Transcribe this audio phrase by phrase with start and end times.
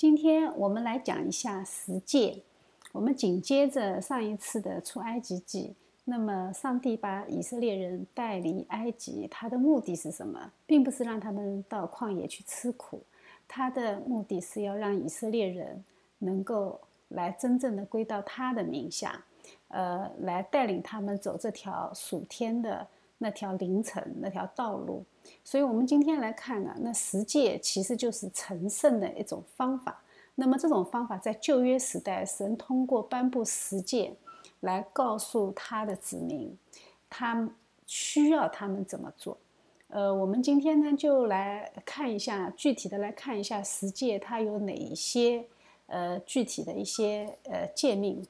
[0.00, 2.42] 今天我们来讲一下十诫。
[2.90, 10.50] 我们紧接着上一次的出埃及记，那么上帝把以色列人带离埃及，他的目的是什么？
[10.64, 13.02] 并不是让他们到旷野去吃苦，
[13.46, 15.84] 他的目的是要让以色列人
[16.20, 19.22] 能够来真正的归到他的名下，
[19.68, 22.86] 呃，来带领他们走这条属天的
[23.22, 25.04] 那条灵程那条道路。
[25.44, 30.02] 所以，我们今天来看呢，那十诫其实就是成圣的一种方法。
[30.34, 34.12] 那么，这种方法在旧约时代，神通过颁布十诫
[34.60, 36.56] 来告诉他的子民，
[37.08, 37.48] 他
[37.86, 39.36] 需要他们怎么做。
[39.88, 45.44] 呃，我们今天呢，就来看一下具体的来看一下十诫它有哪一些
[45.86, 48.24] 呃具体的一些呃诫命。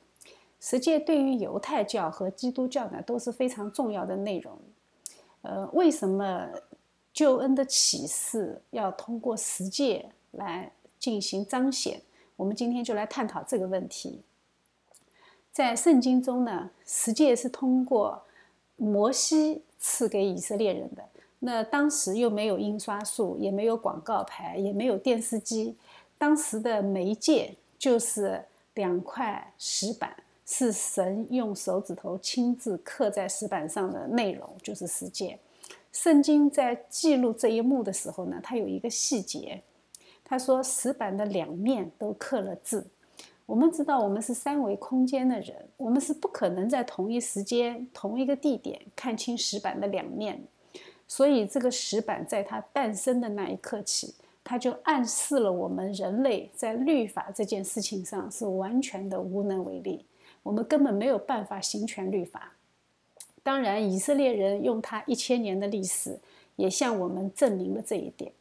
[0.59, 4.59] 十诫对于犹太教和基督教呢都是非常重要的内容。
[5.43, 6.49] 呃，为什么？
[7.12, 12.01] 救恩的启示要通过十诫来进行彰显，
[12.37, 14.23] 我们今天就来探讨这个问题。
[15.51, 18.23] 在圣经中呢，十诫是通过
[18.77, 21.05] 摩西赐给以色列人的。
[21.41, 25.77] 那当时又没有印刷术，也没有广告牌，也没有电视机，
[26.16, 28.41] 当时的媒介就是
[28.74, 30.15] 两块石板，
[30.52, 35.38] 是神用手指头亲自刻在石板上的内容，就是十诫。
[35.93, 39.62] 圣经在记录这一幕的时候呢，它有一个细节，
[40.24, 42.84] 他说石板的两面都刻了字。
[43.46, 50.43] 我们知道，我们是三维空间的人，我们是不可能在同一时间、同一个地点看清石板的两面。
[51.06, 60.04] 所以，这个石板在它诞生的那一刻起，它就暗示了我们人类在律法这件事情上是完全的无能为力，
[60.43, 62.52] 我们根本没有办法行权律法。
[63.43, 66.19] 当然，以色列人用他一千年的历史，
[66.56, 68.33] 也向我们证明了这一点。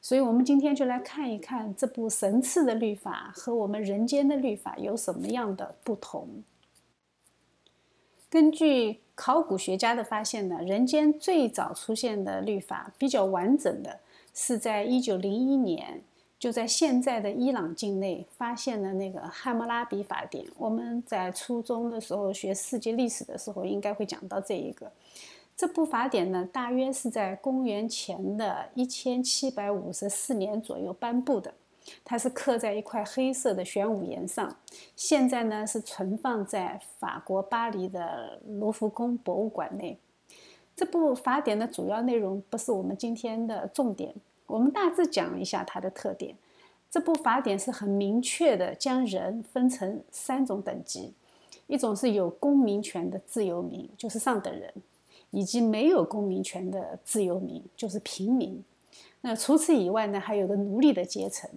[0.00, 6.42] 所以，我们今天就来看一看这部神赐的律法和我们人间的律法有什么样的不同。
[8.28, 14.00] 根据考古学家的发现呢，人间最早出现的律法比较完整的
[14.34, 16.02] 是在一九零一年。
[16.42, 20.44] 就在现在的伊朗境内发现了那个《汉谟拉比法典》。
[20.58, 24.90] 我们在初中的时候学世界历史的时候，应该会讲到这一个。
[25.56, 31.54] 这部法典呢，大约是在公元前的一千七百五十四年左右颁布的。
[32.04, 34.56] 它是刻在一块黑色的玄武岩上。
[34.96, 39.96] 现在呢，是存放在法国巴黎的卢浮宫博物馆内。
[40.74, 44.12] 这部法典的主要内容不是我们今天的重点。
[44.52, 46.36] 我们大致讲一下它的特点。
[46.90, 51.14] 这部法典是很明确的，将人分成三种等级：
[51.66, 54.70] 一种是有公民权的自由民，就是上等人；
[55.30, 58.62] 以及没有公民权的自由民，就是平民。
[59.22, 61.48] 那除此以外呢，还有个奴隶的阶层。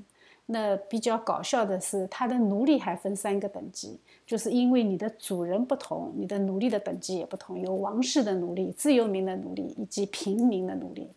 [0.45, 7.59] 那比较搞笑的是，他的奴隶还分三个等级，就是因为你的主人不同，你的奴隶的等级也不同。
[7.59, 11.09] 有王室的奴隶、自由民的奴隶以及平民的奴隶。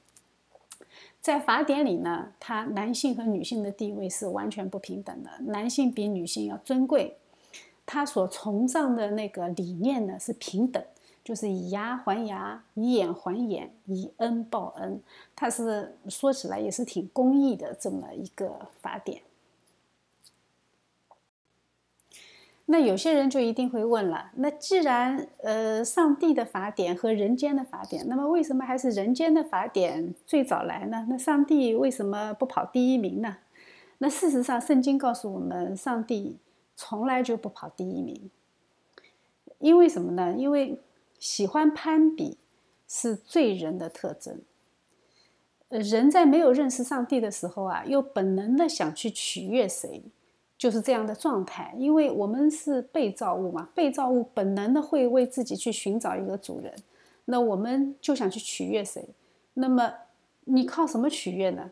[1.29, 7.19] 在法典里呢，他男性和女性的地位是完全不平等的，男性比女性要尊贵。
[7.85, 10.83] 他所崇尚的那个理念呢是平等，
[11.23, 14.99] 就是以牙还牙，以眼还眼，以恩报恩。
[15.37, 19.21] 他是说起来也是挺公义的这么一个法典。
[22.71, 31.07] 那有些人就一定会问了：那既然呃上帝的法典和人间的法典，那么为什么还是人间的法典最早来呢？
[31.09, 33.39] 那上帝为什么不跑第一名呢？
[33.97, 36.37] 那事实上，圣经告诉我们，上帝
[36.77, 38.31] 从来就不跑第一名。
[39.61, 40.35] 因为什么呢？
[40.37, 40.79] 因为
[41.19, 42.37] 喜欢攀比
[42.87, 44.43] 是罪人的特征。
[45.71, 50.03] 呃，人在没有认识上帝的时候啊，又本能的想去取悦谁。
[50.59, 56.75] 就是这样的状态，因为我们是被造物嘛，被造物本能的会为自己去寻找一个主人，
[57.27, 59.09] 那我们就想去取悦谁？
[59.55, 59.93] 那么
[60.45, 61.71] 你靠什么取悦呢？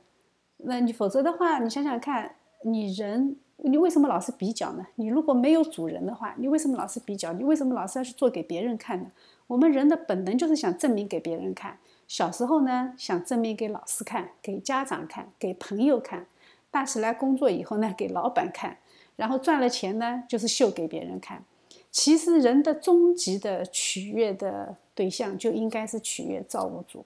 [0.58, 4.86] 那你否则的话，你想想看，你人你为什么老是比较呢？
[4.94, 7.32] 你如果没有主人的话，你为什么老是比较？
[7.32, 9.10] 你为什么老是要去做给别人看呢？
[9.48, 11.78] 我们人的本能就是想证明给别人看。
[12.06, 16.26] 小时候呢，想证明给老师看，给家长看，给朋友看。
[16.70, 18.76] 大起来工作以后呢，给老板看，
[19.16, 21.42] 然后赚了钱呢，就是秀给别人看。
[21.90, 27.04] 其实人的终极的取悦的对象就应该是取悦造物主。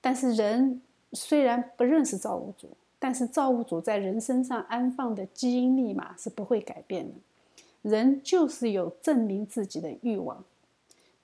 [0.00, 0.80] 但是人
[1.12, 7.14] 虽然不认识造物主，但是造物主在人身上安放的基因密码是不会改变的。
[7.82, 10.44] 人就是有证明自己的欲望，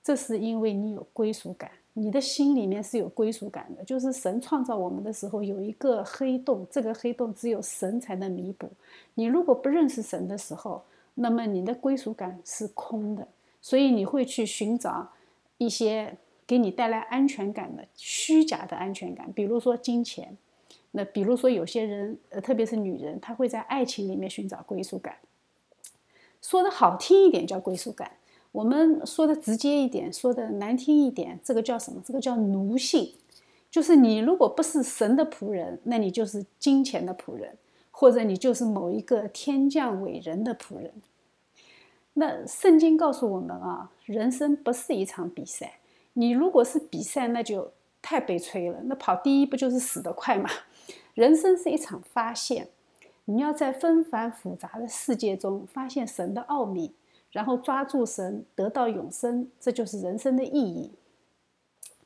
[0.02, 1.70] 这是因为你有归属感，
[2.00, 3.84] 你的心里面是有归属感的。
[3.84, 8.70] 就是神创造我们的时候有一个黑洞，这个黑洞只有神才能弥补。
[9.14, 10.82] 你如果不认识神的时候，
[11.14, 13.28] 那么你的归属感是空的，
[13.60, 15.10] 所以你会去寻找
[15.58, 16.16] 一些
[16.46, 20.36] 给你带来安全感的虚假的安全感，比如说金钱。
[20.92, 25.14] 那比如说有些人，呃，特别是女人，她会在爱情里面寻找归属感。
[26.42, 28.10] 说的好听一点叫归属感，
[28.52, 32.02] 我们说的直接一点，说的难听一点，这个叫什么？
[32.04, 33.12] 这个叫奴性。
[33.70, 37.56] 就是你如果不是神的仆人，那你就是金钱的仆人，
[37.92, 40.92] 或者你就是某一个天降伟人的仆人。
[42.14, 45.74] 那圣经告诉我们啊，人生不是一场比赛。
[46.14, 47.70] 你如果是比赛，那就
[48.02, 48.80] 太悲催了。
[48.86, 50.50] 那跑第一不就是死得快吗？
[51.14, 52.68] 人生是一场发现。
[53.26, 56.92] 你要在纷繁复杂的世界中发现神的奥秘，
[57.32, 60.92] 然后抓住神，得到永生，这就是人生的意义。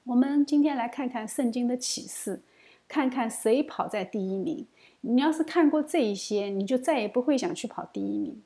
[0.04, 2.42] 我们今天来看看圣经的启示，
[2.86, 4.66] 看看谁跑在第一名。
[5.00, 8.42] 你要是看过这一些，你就再也不会想去跑第一名。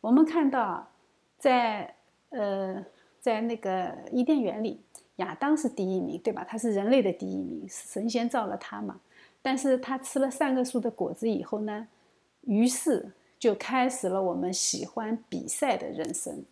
[0.00, 0.88] 我们看到，
[1.38, 1.94] 在
[2.30, 2.84] 呃，
[3.20, 4.80] 在那个伊甸园里，
[5.16, 6.44] 亚当是第一名，对吧？
[6.48, 9.00] 他是人类的第一名，神仙造了他嘛。
[9.42, 11.88] 但是他吃了善恶树的果子以后呢？
[12.42, 16.44] 于是就开始了我们喜欢比赛的人生。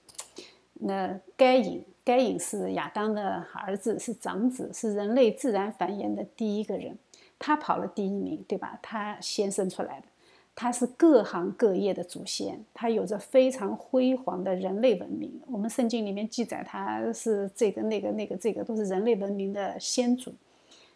[0.72, 6.96] 那该隐，该隐是亚当的儿子，是长子，是人类自然繁衍的第一个人。
[7.38, 8.78] 他跑了第一名，对吧？
[8.82, 10.06] 他先生出来的，
[10.54, 15.40] 他是各行各业的祖先，他有着非常辉煌的人类文明。
[15.46, 20.32] 我们圣经里面记载他是这个、那个、那个、这个，都是人类文明的先祖。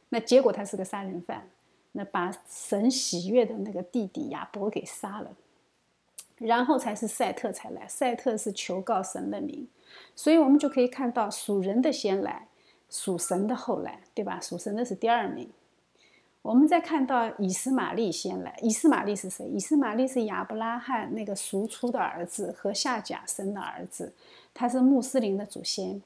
[0.09, 1.47] 那结果他是个杀人犯。
[1.94, 5.31] 那把神喜悦的那个弟弟亚伯给杀了，
[6.43, 7.87] 然后才是赛特才来。
[7.89, 9.67] 赛特是求告神的名，
[10.15, 12.49] 所以我们就可以看到属人的先来，
[12.91, 14.41] 属神的后来，对吧？
[14.41, 15.49] 属神的是第二名。
[16.43, 19.47] 我们再看到以斯玛利先来，以斯玛利是谁？
[19.47, 24.12] 以斯玛利是亚伯拉罕那个赎出的儿子和夏甲生的儿子，
[24.53, 26.03] 他是穆斯林的祖先。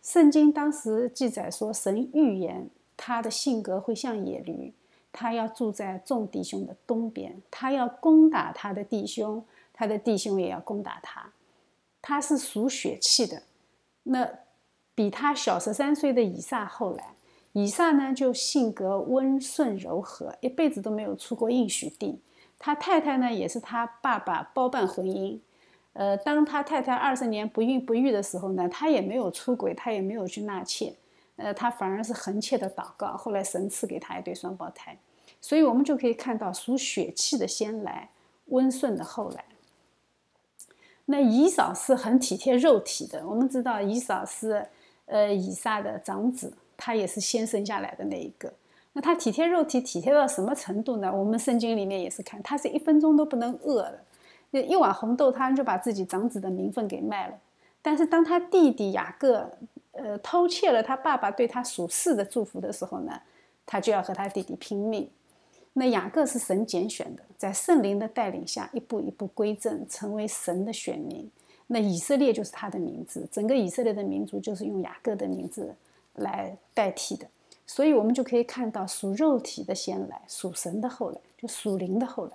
[0.00, 4.72] 圣经当时记载说，神预言他的性格会像野驴。
[5.12, 9.44] 他要住在众弟兄的东边，他要攻打他的弟兄，
[9.80, 11.32] 他的弟兄也要攻打他。
[12.02, 13.42] 他是属血气的。
[14.02, 14.28] 那
[14.94, 17.14] 比他小十三岁的以撒后来，
[17.54, 22.20] 以撒呢就性格温顺柔和，一辈子都没有出过应许地。
[22.58, 25.38] 他太太呢也是他爸爸包办婚姻。
[25.94, 30.94] 呃，当他太太二十年不孕不育的时候呢，他也没有出轨，他也没有去纳妾。
[31.36, 34.98] 呃，他反而是横切的祷告，后来神赐给他一对双胞胎，
[35.40, 38.10] 所以我们就可以看到属血气的先来，
[38.48, 39.42] 温顺的后来。
[41.10, 44.64] 那以扫是很体贴肉体的，我们知道以扫是
[45.06, 48.52] 呃以撒的长子，他也是先生下来的那一个。
[48.92, 51.12] 那他体贴肉体，体贴到什么程度呢？
[51.12, 53.98] 我们圣经里面也是看，他是一分钟都不能饿的，
[54.50, 57.34] 那一碗红豆汤就把自己长子的名分给卖了。
[57.82, 59.50] 但是当他弟弟雅各。
[59.92, 63.12] 呃，偷窃了他爸爸对他属世的祝福的时候呢，
[63.66, 65.10] 他就要和他弟弟拼命。
[65.72, 71.30] 那雅各是神拣选的，在圣灵的带领下，一步一步归正，成为神的选民。
[71.68, 75.74] 那以色列就是他的名字，整个以色列的民族就是用雅各的名字
[76.14, 77.26] 来代替的。
[77.66, 82.32] 所以，我们就可以看到，属肉体的先来，属神的后来，就属灵的后来。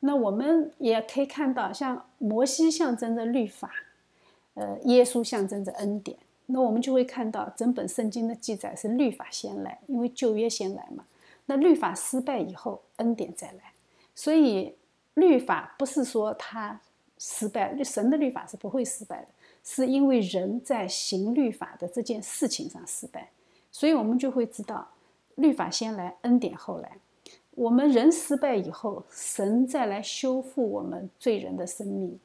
[0.00, 3.70] 那我们也可以看到，像摩西象征着律法。
[4.54, 11.02] 呃，耶稣象征着恩典，那我们就会看到整本圣经的记载是律法先来，因为旧约先来嘛。
[11.46, 13.72] 那律法失败以后，恩典再来，
[14.14, 14.74] 所以
[15.14, 16.80] 律法不是说它
[17.18, 19.28] 失败，神的律法是不会失败的，
[19.64, 23.30] 是因为人在行律法的这件事情上失败，
[23.70, 24.88] 所以我们就会知道
[25.34, 26.92] 律法先来，恩典后来。
[27.54, 32.18] 我们人失败以后，神再来修复我们罪人的生命，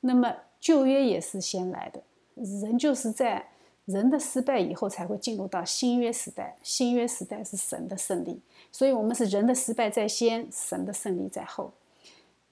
[0.00, 0.34] 那么。
[0.60, 2.02] 旧约也是先来的，
[2.34, 3.46] 人就是在
[3.84, 6.56] 人的失败以后才会进入到新约时代。
[6.64, 11.72] 新约时代是神的胜利，所以我们是人的失败在先，神的胜利在后。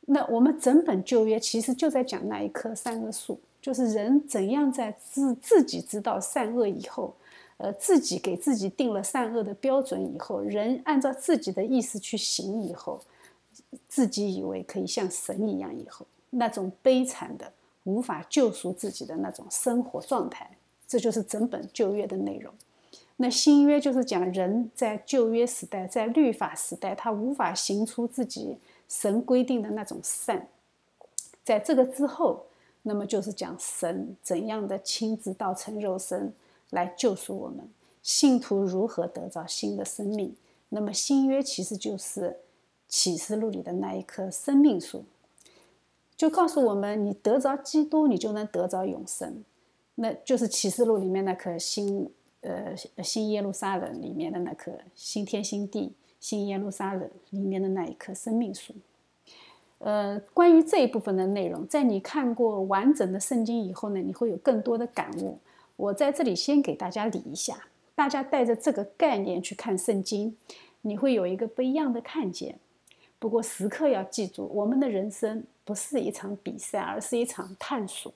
[0.06, 7.14] 那我们整本旧约其实就在讲那一棵善恶树，就是人怎样在自自己知道善恶以后，
[7.56, 13.00] 呃，自己给自己定了善恶的标准以后，人按照自己的意思去行以后，
[13.88, 17.52] 自己以为可以像神一样以后，那种悲惨的。
[17.86, 20.50] 无法救赎自己的那种生活状态，
[20.88, 22.52] 这就是整本旧约的内容。
[23.18, 28.58] 那新约就是讲人在旧约时代，在律法时代，他无法行出自己
[28.88, 30.48] 神规定的那种善。
[31.42, 32.44] 在这个之后，
[32.82, 36.32] 那么就是讲神怎样的亲自道成肉身，
[36.70, 37.68] 来救赎我们。
[38.02, 40.36] 信徒如何得到新的生命？
[40.68, 42.36] 那么新约其实就是
[42.88, 45.04] 启示录里的那一棵生命树，
[46.16, 49.42] 就告诉我们：你得着基督，你就能得着永生。
[49.94, 52.12] 那就是启示录里面那棵新
[52.46, 58.74] 呃新耶路撒冷里面的那棵新天新地、新耶路撒冷里面的那一棵生命树。
[59.78, 65.38] 呃，关于这一部分的内容，在你看过完整的圣经以后呢，你会有更多的感悟。
[65.76, 70.34] 我在这里先给大家理一下，大家带着这个概念去看圣经，
[70.80, 72.58] 你会有一个不一样的看见。
[73.18, 78.10] 不过时刻要记住，我们的人生不是一场比赛，而是一场探索，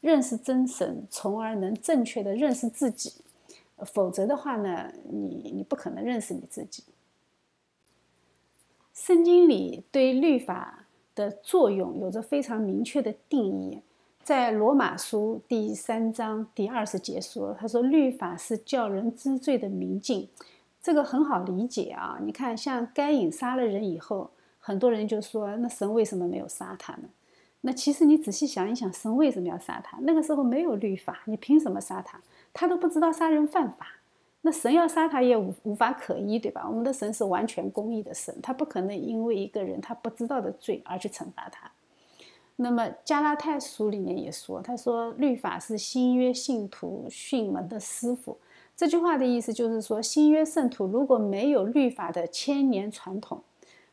[0.00, 3.14] 认识真神，从而能正确的认识自己。
[3.84, 6.84] 否则的话呢，你你不可能认识你自己。
[8.92, 10.86] 圣经里对律法。
[11.12, 13.82] 的作用有着非常明确的定义，
[14.22, 20.28] 在罗马书第三章第二十节说：“他说律法是叫人知罪的明镜，
[20.80, 22.18] 这个很好理解啊。
[22.22, 27.08] 你看，像该隐杀了人以后，很多人就说：那神为什么没有杀他呢？
[27.62, 29.98] 那其实你仔细想一想，神为什么要杀他？
[30.02, 32.18] 那个时候没有律法，你凭什么杀他？
[32.52, 33.86] 他都不知道杀人犯法。”
[34.42, 36.66] 那神要杀他也无无法可依，对吧？
[36.66, 41.70] 我们的神是完全公义的神，他不可能因为一个人他不知道的罪而去惩罚他。
[42.56, 48.38] 那么加拉太书里面也说，他说律法是新约信徒训门的师傅。
[48.74, 53.42] 这句话的意思就是说，新约圣徒如果没有律法的千年传统，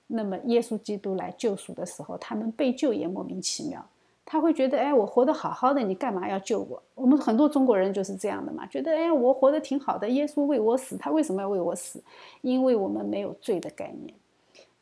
[0.07, 3.85] 那么耶稣基督来救赎的时候，他们被救也莫名其妙。
[4.29, 6.83] 他会觉得，哎，我活得好好的，你干嘛要救我？
[6.95, 12.03] 我们很多中国人就是这样的嘛，觉得，哎，我活得挺好的，耶稣为我死，他为什么要为我死？
[12.41, 14.13] 因为我们没有罪的概念，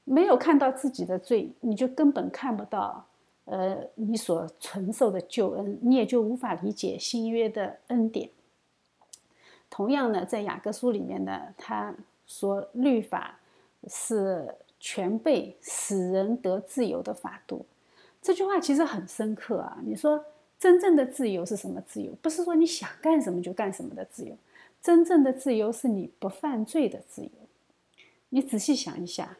[0.04, 3.06] 没有看到自己的罪，你就根本看不到，
[3.46, 8.28] 呃，你所承受的救恩，你也就无法理解新约的恩典。
[9.70, 11.94] 同样呢，在雅各书里面呢，他
[12.26, 13.38] 说律法
[13.88, 17.64] 是全备使人得自由的法度。
[18.26, 19.78] 这句话其实很深刻啊！
[19.86, 20.26] 你说
[20.60, 22.12] 真正的自由是什么自由？
[22.24, 24.36] 不是说你想干什么就干什么的自由，
[24.82, 27.30] 真正的自由是你不犯罪的自由。
[28.30, 29.38] 你仔细想一下，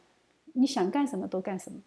[0.54, 1.80] 你想干什么都干什么，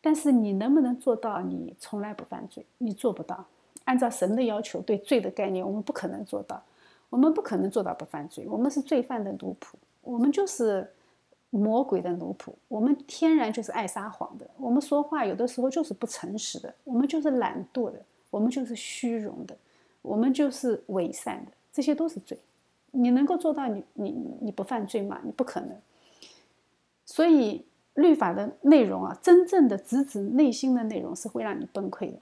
[0.00, 2.64] 但是你能不能做到你从来不犯罪？
[2.78, 3.46] 你做不到。
[3.84, 6.62] 按照神的要求，对罪的概念，我们不可能做到，
[7.10, 8.46] 我们不可能做到不犯罪。
[8.48, 10.90] 我们是罪犯的奴仆，我们就是。
[11.50, 19.56] 魔鬼的奴仆，我们天然就是爱撒谎的，我们说话有的时候就是不诚实的，我们就是懒惰的，我们就是虚荣的，
[20.02, 22.38] 我们就是伪善的，这些都是罪。
[22.90, 24.10] 你能够做到你你
[24.40, 25.20] 你不犯罪吗？
[25.22, 25.76] 你不可能。
[27.04, 32.18] 所以律法的内容啊，真正的直指内心的内容是会让你崩溃的。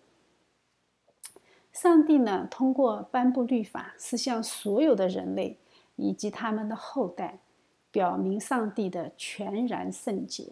[1.72, 5.56] 上帝呢，通过颁布律法，是向所有的人类
[5.96, 7.38] 以及他们的后代。
[7.94, 10.44] 表明上帝的全然圣洁，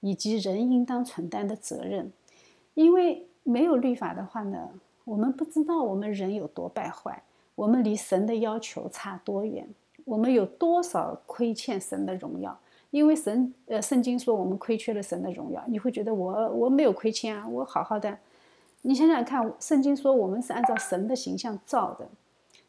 [0.00, 2.10] 以及人应当承担的责任。
[2.72, 4.70] 因为没有律法的话呢，
[5.04, 7.22] 我们不知道我们人有多败坏，
[7.54, 9.68] 我们离神的要求差多远，
[10.06, 12.58] 我们有多少亏欠神的荣耀。
[12.90, 18.16] 因为神，呃，圣经说我们亏缺了神的荣耀，你会觉得我我没有亏欠啊，我好好的。
[18.80, 22.08] 你想想看，圣经说我们是按照神的形象造的，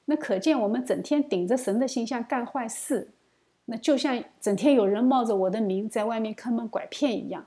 [0.03, 3.07] 那可见我们整天顶着神的形象干坏事。
[3.69, 7.45] 那就像整天有人冒着我的名在外面坑蒙拐骗一样，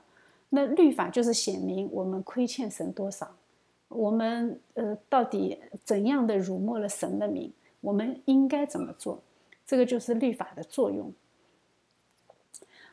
[0.49, 3.27] 那律法就是显明我们亏欠神多少，
[3.87, 7.51] 我们呃到底怎样的辱没了神的名，
[7.81, 9.19] 我们应该怎么做？
[9.65, 11.11] 这个就是律法的作用。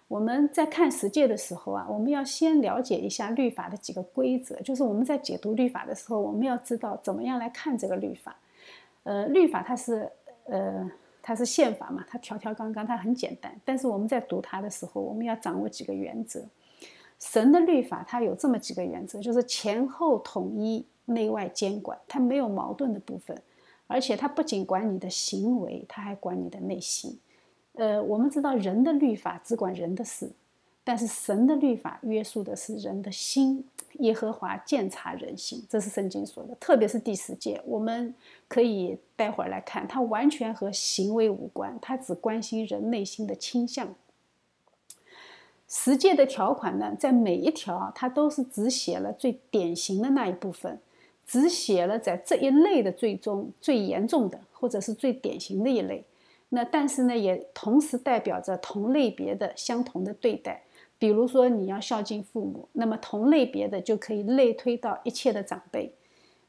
[0.09, 8.35] 我们在看十诫的时候啊，我们要先了解一下律法的几个规则，就是我们在解读律法的时候，我们要知道怎么样来看这个律法。
[9.03, 10.11] 呃，律法它是
[10.47, 10.91] 呃。
[11.29, 13.55] 它是宪法嘛，它条条杠杠，它很简单。
[13.63, 16.43] 但是我们在读它的时候，我们要掌握几个原则。
[17.21, 23.39] 神的律法它有这么几个原则，就是前后统一、内外监管，它没有矛盾的部分。
[23.87, 27.21] 而且它不仅管你的行为，它还管你的内心。
[27.75, 30.31] 呃，我们知道人的律法只管人的事。
[30.89, 33.63] 但是神的律法约束的是人的心，
[33.99, 36.55] 耶和华鉴察人心，这是圣经说的。
[36.55, 38.15] 特别是第十诫，我们
[38.49, 43.95] 可以待会儿来看，它完全和行为无关，它只关心人内心的倾向。
[45.69, 50.81] 十诫的条款呢，在每一条它都是只写了最典型的那一部分，
[51.27, 56.03] 只写了在这一类的最终最严重的，或者是最典型的一类。
[56.49, 60.63] 那但是呢，也同时代表着同类别的相同的对待。
[60.99, 65.95] 比如说，你要孝敬父母，那么同类别的就可以类推到一切的长辈。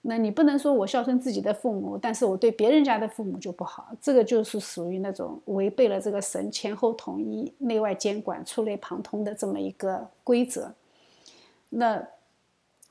[0.01, 10.73] 那你不能说我孝顺自己的父母，但是我对别人家的父母就不好，这个就是属于那种违背了这个神前后统一、内外监管、触类旁通的这么一个规则。
[11.69, 12.01] 那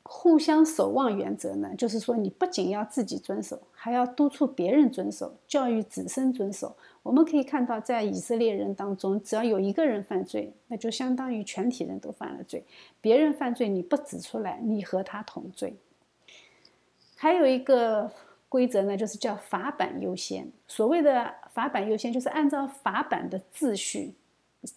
[0.02, 6.76] 互相守望原则呢，就是说你不仅要自己遵守，还要督促别人遵守，教育子孙遵守。
[7.08, 12.62] 我们可以看到，在以色列人当中，只要有一个人犯罪，那就相当于全体人都犯了罪。
[13.00, 15.74] 别人犯罪你不指出来，你和他同罪。
[17.16, 18.12] 还有一个
[18.50, 20.46] 规则呢，就是叫法版优先。
[20.66, 24.12] 所谓的法版优先，就是按照法版的秩序，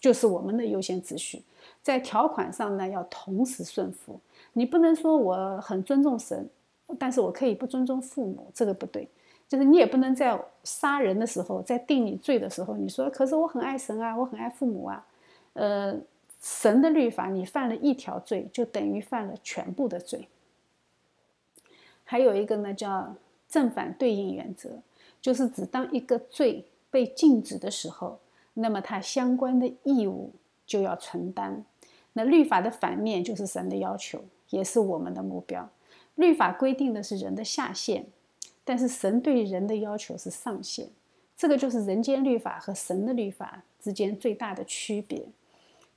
[0.00, 1.42] 就是我们的优先秩序。
[1.82, 4.18] 在条款上呢，要同时顺服。
[4.54, 6.48] 你不能说我很尊重神，
[6.98, 9.06] 但是我可以不尊重父母，这个不对。
[9.52, 15.06] 就是你也不能在杀人的时候，在定你罪的时候，你说可是我很爱神啊，我很爱父母啊。
[15.52, 15.94] 呃，
[16.40, 20.26] 神的律法，你犯了一条罪，就等于犯了全部的罪。
[22.02, 23.14] 还有一个呢，叫
[23.46, 24.70] 正反对应原则，
[25.20, 28.20] 就是指当一个罪被禁止的时候，
[28.54, 30.32] 那么它相关的义务
[30.64, 31.62] 就要承担。
[32.14, 35.68] 那律法的反面就是神的要求，也是我们的目标。
[36.14, 38.06] 律法规定的是人的下限，
[38.64, 40.88] 但是神对人的要求是上限。
[41.36, 45.24] 这个就是人间律法和神的律法之间最大的区别。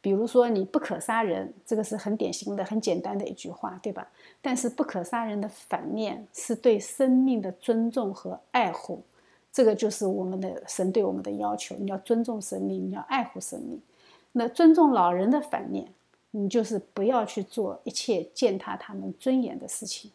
[0.01, 4.07] 比如说，你不可杀人，这个是很典型的、很简单的一句话，对吧？
[4.39, 9.01] 但是不可杀人的反面是对生命的尊重和爱护，
[9.51, 11.75] 这个就是我们的神对我们的要求。
[11.79, 13.81] 你要尊重生命，你要爱护生命。
[14.31, 15.87] 那尊重老人的反面，
[16.29, 20.11] 你就是不要去做一切践踏他们尊严的事情。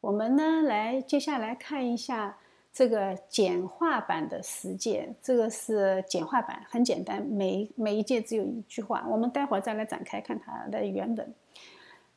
[0.00, 2.36] 我们呢，来接下来看一下。
[2.72, 9.04] 这个简化版的十诫，这个是简化版，很简单，每每一届只有一句话。
[9.10, 11.34] 我们待会儿再来展开看它的原文。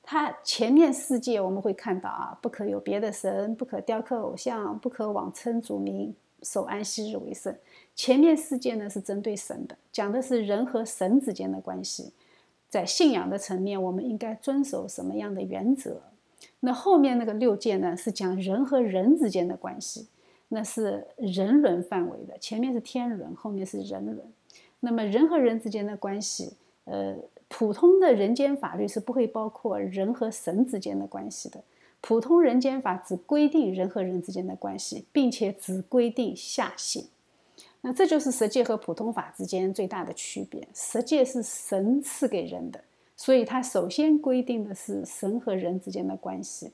[0.03, 7.57] 它前面四诫我们会看到啊，不可有别的神，不可雕刻偶像，不可妄称主名，守安息日为圣。
[7.95, 12.13] 前面四诫呢是针对神的，讲的是人和神之间的关系，
[12.69, 15.99] 在信仰的层面，我们应该遵守什么样的原则？
[16.59, 20.07] 那后面那个六界呢，是讲人和人之间的关系。
[20.49, 24.19] 那是人伦范围的，前面是天伦，后面是人伦。
[24.81, 26.53] 那么人和人之间的关系，
[26.85, 27.15] 呃，
[27.47, 31.63] 普通的人间法律是不会包括人和神之间的关系的。
[32.01, 37.05] 普通人间法只规定人和人之间的关系，并且只规定下限。
[37.81, 40.67] 那这就是十界和普通法之间最大的区别。
[40.75, 42.79] 十界是神赐给人的，
[43.15, 46.71] 所以它首先规定的是神和人之间的关系。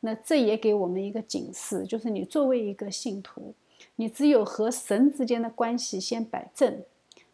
[0.00, 3.54] 那这也给我们一个警示，就是你作为一个信徒，
[3.96, 6.82] 你只有和神之间的关系先摆正，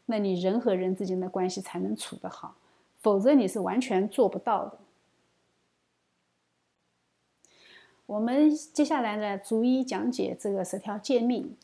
[0.06, 2.56] 那你人和人之间的关系才能处得好，
[3.00, 4.78] 否则你是完全做不到的。
[8.04, 11.54] 我们接下来呢，逐一讲解这个十条诫命。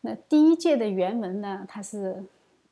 [0.00, 2.24] 那第一诫的原文呢，它是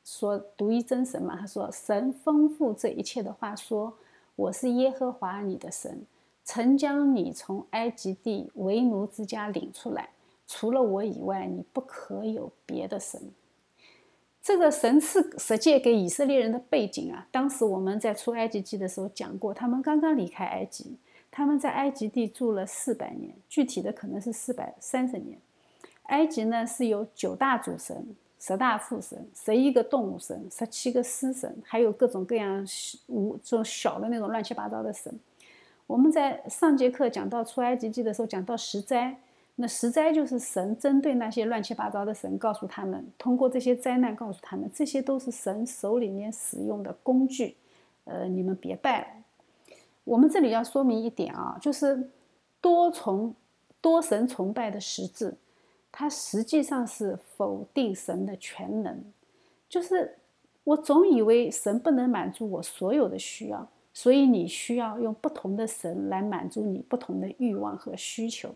[0.07, 3.93] 说独一真神嘛，他说神丰富这一切的话说，
[4.37, 6.05] 我是耶和华你的神。
[6.45, 10.11] 曾将你从埃及地为奴之家领出来，
[10.47, 13.21] 除了我以外，你不可有别的神。
[14.41, 20.95] 这个神赐十诫给以色列人的背景啊，当时我们在出埃及记的时候讲过，他们刚刚离开埃及，
[21.29, 25.37] 他们在埃及地住了四百年，具体的可能是四百三十年。
[26.03, 32.65] 埃及呢是有九大主神、十大副神、十一个动物神、十七个狮神，还有各种各样
[33.07, 35.13] 无这种小的那种乱七八糟的神。
[35.85, 39.17] 我们在上节课讲到出埃及记的时候，讲到十灾，
[39.55, 47.55] 那十灾就是神针对那些乱七八糟的神，告诉他们，通过这些灾难告诉他们，这些都是神手里面使用的工具，
[48.03, 49.07] 呃，你们别拜了。
[50.03, 52.09] 我们这里要说明一点啊，就是
[52.61, 53.33] 多重
[53.81, 55.33] 多神崇拜的实质，
[55.99, 59.03] 它实际上是否定神的全能，
[59.67, 60.15] 就是
[60.63, 63.67] 我总以为神不能满足我所有的需要。
[63.95, 68.53] 所以你需要用不同的神来满足你不同的欲望和需求。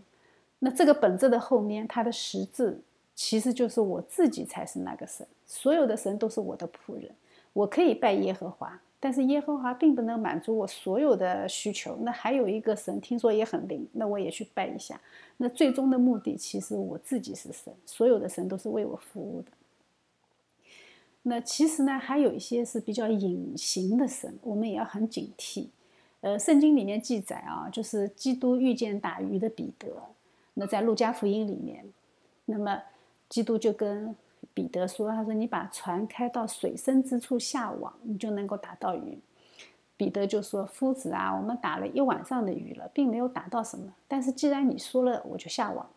[0.59, 2.79] 那这个本质的后面，它的实质
[3.15, 7.09] 其实就是我自己才是那个神，所有的神都是我的仆人。
[7.53, 11.97] 我可以拜耶和华，但是耶和华并不能满足我所有的需求。
[12.01, 15.01] 那还有一个神，听说也很灵，那我也去拜一下。
[15.37, 19.51] 那最终的目的，其实我自己是神，所有的神都是为我服务的。
[21.23, 25.67] 那其实呢，还有一些是比较隐形的神，我们也要很警惕。
[26.21, 29.87] 呃，圣经里面记载啊，就是基督遇见打鱼的彼得。
[30.53, 31.83] 那在路加福音里面，
[32.45, 32.79] 那么
[33.27, 34.15] 基督就跟
[34.53, 39.17] 彼得说：“他说你把船开到水深之处下网，你就能够打到鱼。”
[39.95, 43.93] 彼得就说：“夫子啊，我们打了一晚上的鱼了，并没有打到什么。
[44.07, 45.87] 但是既然你说了，我就下网。”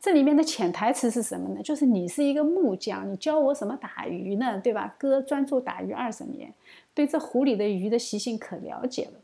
[0.00, 1.62] 这里面的潜台词是什么呢？
[1.62, 4.60] 就是你是一个木匠，你教我什么打鱼呢？
[4.60, 4.94] 对吧？
[4.98, 6.52] 哥专注打鱼二十年，
[6.94, 9.20] 对这湖里的鱼的习性可了解了。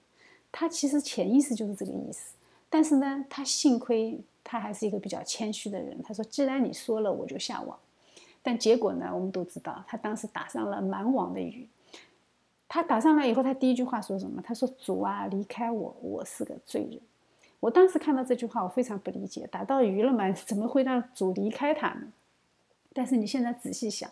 [0.53, 2.35] 他其实潜意识就是这个意思。
[2.69, 6.03] 但是呢，他幸亏他还是一个比较谦虚的人。
[6.03, 7.79] 他说：“既然你说了，我就下网。”
[8.43, 11.69] 但结果呢，我们都知道，他当时打上了满网的鱼。
[12.69, 14.41] 他打上来以后，他第一句话说什么？
[14.41, 17.01] 他说：“主啊，离开我，我是个罪人。”
[17.59, 22.07] 我当时看到这句话，我非常不理解，打到鱼了嘛， 怎么会让主离开他呢？
[22.93, 24.09] 但是你现在仔细想，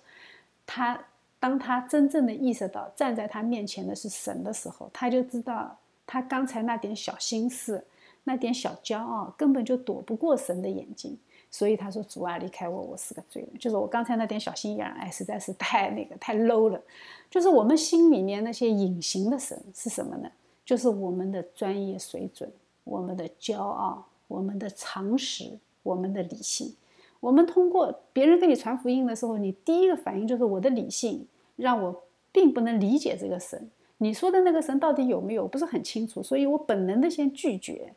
[0.67, 1.01] 他
[1.39, 7.85] 当他真正的意识到站在他面前的是神的时候，他就知道他刚才那点小心思、
[8.25, 11.17] 那点小骄傲，根本就躲不过神的眼睛。
[11.59, 16.81] 所以他说：“主啊，离开我，我是个罪人。”就是我刚才那点小心眼儿，哎，实在是太那个太 low 了。
[17.29, 20.31] 就是我们心里面那些隐形的神是什么呢？
[20.65, 22.49] 就是我们的专业水准。
[22.85, 26.73] 我们的骄傲，我们的常识，我们的理性。
[27.19, 33.69] 我们通过别人给你传福音的时候，你第一个反应就是我的理性让我并不能理解这个神。
[33.97, 37.93] 你说的那个神到底有没有，不是很清楚，所以我本能的先拒绝。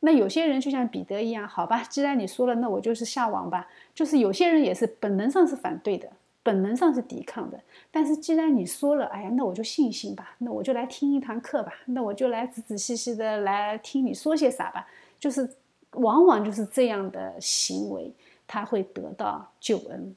[0.00, 3.68] 那有些人就像彼得一样，好吧，既然你说了，那我就是下网吧。
[3.94, 6.08] 就是有些人也是本能上是反对的。
[6.42, 14.86] 本能上是抵抗的，但是既然你说了，哎呀，那我就信信吧，那我就来听一堂课吧，那我就来仔仔细细的来听你说些啥吧。
[15.18, 15.56] 就是
[15.94, 18.12] 往往就是这样的行为，
[18.46, 20.14] 他会得到救恩。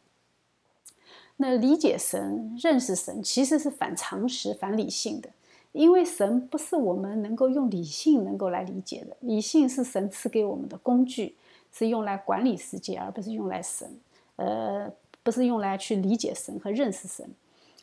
[1.38, 5.30] 那理解神、认识神，其实是反常识、反理性的，
[5.72, 11.36] 因为神不是我们能够用理性能够来理解的，理性是神赐给我们的工具，
[11.72, 14.00] 是用来管理世界，而不是用来神。
[14.36, 14.92] 呃。
[15.22, 17.30] 不是用来去理解神和认识神。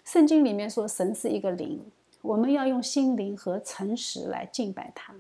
[0.05, 1.81] 圣经里面说神是一个灵，
[2.23, 5.15] 我们要用心灵和诚实来敬拜他。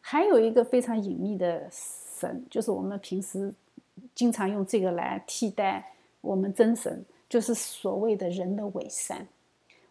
[0.00, 3.54] 还有一个非常隐秘的神，就是我们平时
[4.14, 9.26] 经常用这个来替代我们真神，就是所谓的人的伪善。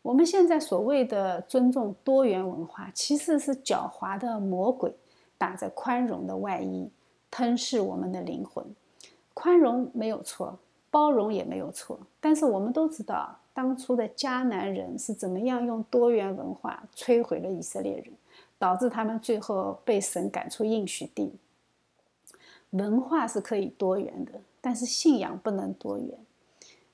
[0.02, 4.94] 我们现在所谓的尊重多元文化，其实是狡猾的魔鬼
[5.38, 6.90] 打着宽容的外衣，
[7.30, 8.66] 吞噬我们的灵魂。
[9.34, 10.58] 宽容没有错。
[10.92, 18.06] 包容也没有错，但是我们都知道，当初的迦南人是怎么样用多元文化摧毁了以色列人，
[18.58, 21.32] 导致他们最后被神赶出应许地。
[22.72, 26.18] 文化是可以多元的，但是信仰不能多元，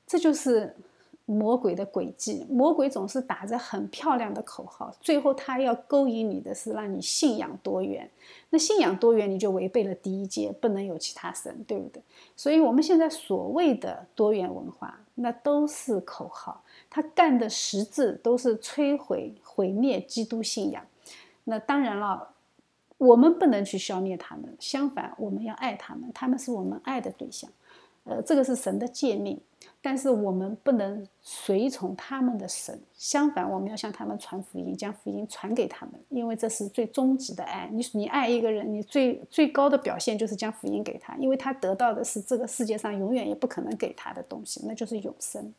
[0.05, 0.75] 这就是。
[1.25, 8.07] 魔鬼的诡计，魔鬼总是打着很漂亮的口号，最后他要勾引你的是让你信仰多元。
[8.51, 12.01] 那信仰多元，你就违背了第一诫，不能有其他神，对不对？
[12.35, 20.85] 所以，我们现在所谓的多元文化，那都是口号，他干的实质都是摧毁、毁灭基督信仰。
[21.45, 22.29] 那当然了，
[22.97, 27.49] 我们不能去消灭他们，相反，我们要爱他们，他们是我们爱的对象。
[28.05, 29.39] 呃，这个是神的诫命。
[29.81, 37.69] 但是我们不能随从他们的神，相反，我们要向他们传福音，将福音传给他们，因为这是最终极的爱。
[37.71, 45.53] 你你爱一个人，你最最高的表现就是将福音给他，因为他得到的是这个世界上永远也不可能给他的东西，那就是永生。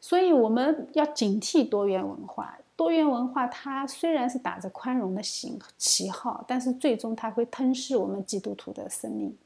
[0.00, 2.56] 所以我们要警惕多元文化。
[2.76, 9.36] 多元文化它虽然是打着宽容的旗旗号，但是最终它会吞噬我们基督徒的生命。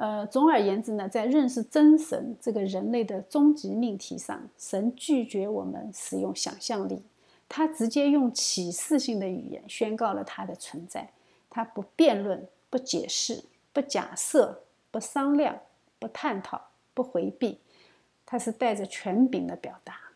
[0.00, 7.02] 呃，总而言之呢，在认识真神这个人类的终极命题上，神拒绝我们使用想象力，
[7.46, 11.10] 他直接用启示性的语言宣告了他的存在。
[11.50, 15.60] 他不辩论，不解释，不假设，不商量，
[15.98, 17.58] 不探讨，不回避，
[18.24, 20.09] 他是带着权柄的表达。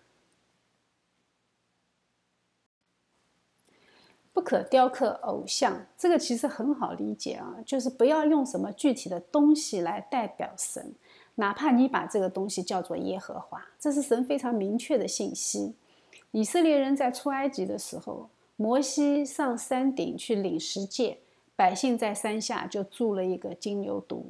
[4.35, 10.93] 不可雕刻偶像，这个其实很好理解啊，就是不要用什么具体的东西来代表神，
[11.37, 15.77] 哪怕你把这个东西叫做耶和华，这是神非常明确的信息。
[16.33, 21.19] 以色列人在出埃及的时候，摩西上山顶去领十诫，
[21.55, 24.25] 百姓在山下就筑了一个金牛犊，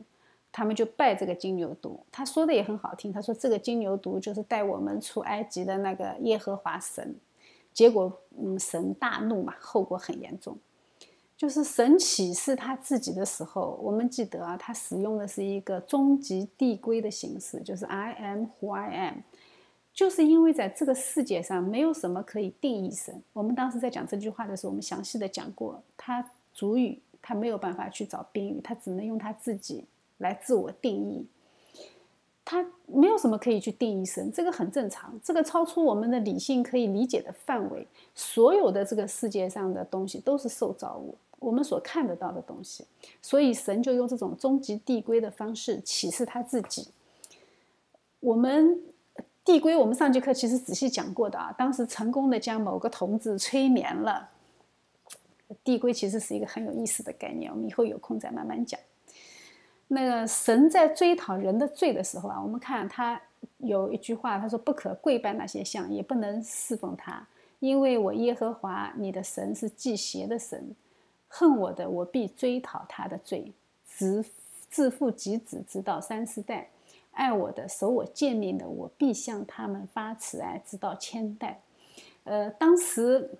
[0.52, 1.96] 他们就拜这个金牛犊。
[2.12, 7.16] 他说的也很好听，他说这个金牛犊就是带我们出埃及的那个耶和华神。
[7.74, 10.56] 结果，嗯，神大怒嘛，后果很严重。
[11.36, 19.14] 就是神启示他自己的时候，我们记得啊，他使用的是一个终极递归的形式，就是 I am who I am。
[19.92, 23.22] 就是因为在这个世界上没有什么可以定义神。
[23.32, 29.84] 我们当时在讲这句话的时候，我们详细的讲过，他主语他没有办法去找宾语，他只能用他自己
[30.18, 31.26] 来自我定义。
[32.44, 37.86] 他没有什么可以去定义神，这个很正常，这个超出我们的理性可以理解的范围。
[38.14, 42.84] 所有的这个世界上的东西都是受造物，我们所看得到的东西，
[43.22, 46.88] 所以神就用这种终极递归的方式启示他自己。
[48.20, 48.80] 我们
[49.44, 54.30] 递归，我们上节课其实仔细讲过的啊，当时成功的将某个童子催眠了。
[55.62, 58.78] 递归其实是一个很有意思的概念，我们以后有空再慢慢讲。
[59.94, 63.20] 那个神在追讨人的罪的时候啊，我们看他
[63.58, 67.24] 有一句话，他说：“不可跪拜那些像，也不能侍奉他，
[67.60, 70.74] 因为我耶和华你的神是祭邪的神，
[71.28, 73.52] 恨我的，我必追讨他的罪，
[73.86, 74.24] 自
[74.68, 76.66] 自父及子，直到三四代；
[77.12, 81.60] 爱我的，守我诫命的，我必向他们发慈爱，直到千代。”
[82.24, 83.30] 呃，当时。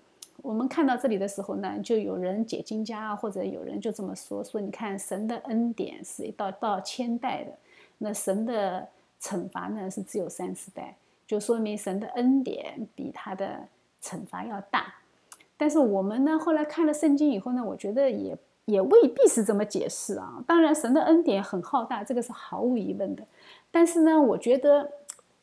[0.45, 7.51] 我们看到这里的时候呢，就有人解经家啊，或者有人就这么说：说你看神的恩典是一到到千代的，
[7.97, 8.87] 那神的
[9.19, 13.59] 惩罚呢是只有三十代，就说明神的恩典比他的
[14.03, 14.93] 惩罚要大。
[15.57, 20.43] 但是我们呢，后来看了圣经以后呢，我觉得也也未必是这么解释啊。
[20.45, 23.25] 当然，神的恩典很浩大，这个是毫无疑问的。
[23.71, 24.91] 但是呢，我觉得。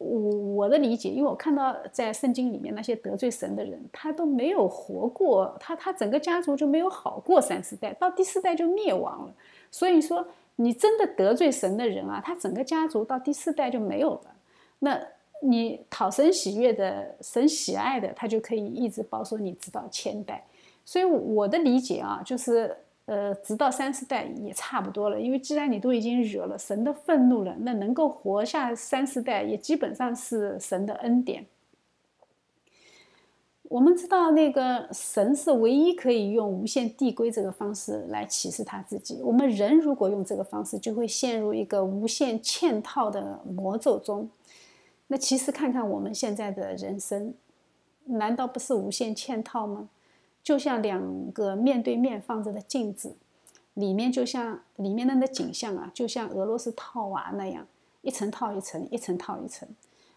[0.03, 9.33] 我我的理解，因为我看到在圣经里面那些得罪神的人，他都没有活过，他他整个家族就没有好过三四代，到第四代就灭亡了。
[9.71, 14.35] 所以说，你真的得罪神的人啊，他整个家族到第四代就没有了。
[14.81, 15.01] 那
[15.41, 20.45] 你讨神喜悦的、神喜爱的，他就可以一直保守你直到千代。
[20.85, 22.77] 所以我的理解啊，就是。
[23.13, 31.45] 呃，直到三四代也差不多了，因为既然你都已经惹了神的愤怒了，那能够活下三四代也基本上是神的恩典。
[33.65, 39.21] 我们知道，那个神是唯一可以用无限递归这个方式来启示他自己。
[39.23, 44.31] 我们人如果用这个方式，就会陷入一个无限嵌套的魔咒中。
[45.09, 47.35] 那其实看看我们现在的人生，
[48.07, 49.91] 难道不是无限嵌套吗？
[50.43, 53.15] 就像两个面对面放着的镜子，
[53.75, 57.67] 里面就像里面的那景象啊，就像俄罗斯套娃那样，
[58.01, 59.69] 一层套一层，一层套一层。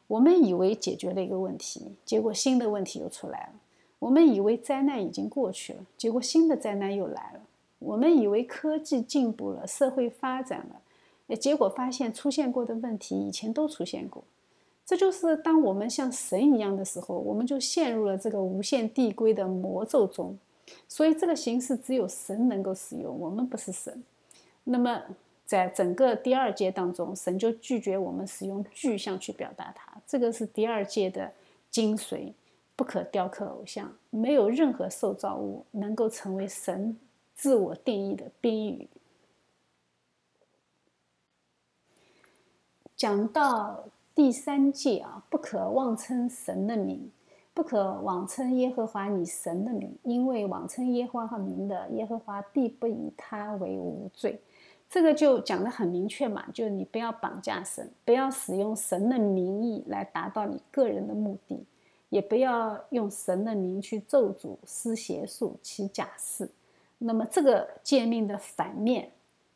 [0.07, 3.53] 我们以为解决了一个问题，结果新的问题又出来了；
[3.99, 7.39] 我们以为灾难已经过去了，结果新的灾难又来了；
[7.79, 14.23] 我们以为科技进步了，社会发展了，结果发现出现过的问题以前都出现过。
[14.85, 20.37] 这就是当我们像神一样的时候，我们就陷入了这个无限递归的魔咒中。
[20.87, 24.03] 所以这个形式只有神能够使用，我们不是神。
[24.63, 25.01] 那么
[25.43, 29.91] 在整个第二阶当中，神就拒绝我们使用具象去表达它。
[30.05, 31.31] 这个是第二阶的
[31.71, 32.33] 精髓，
[32.75, 36.95] 不可雕刻偶像，没有任何受造物能够成为神
[37.33, 38.87] 自我定义的宾语。
[42.95, 43.85] 讲到。
[44.15, 47.11] 第三戒啊，不可妄称神的名，
[47.53, 54.39] 不可妄称耶和华你神的名，因为妄称耶和华名的，耶和华必不以他为无罪。
[54.89, 61.65] 这个就讲得很明确嘛，就是你不要绑架神，不要使用神的名义来达到你个人的目的，
[62.07, 66.49] 也不要用神的名去咒诅、施邪术、起假誓。
[66.99, 69.11] 那么这个诫命的反面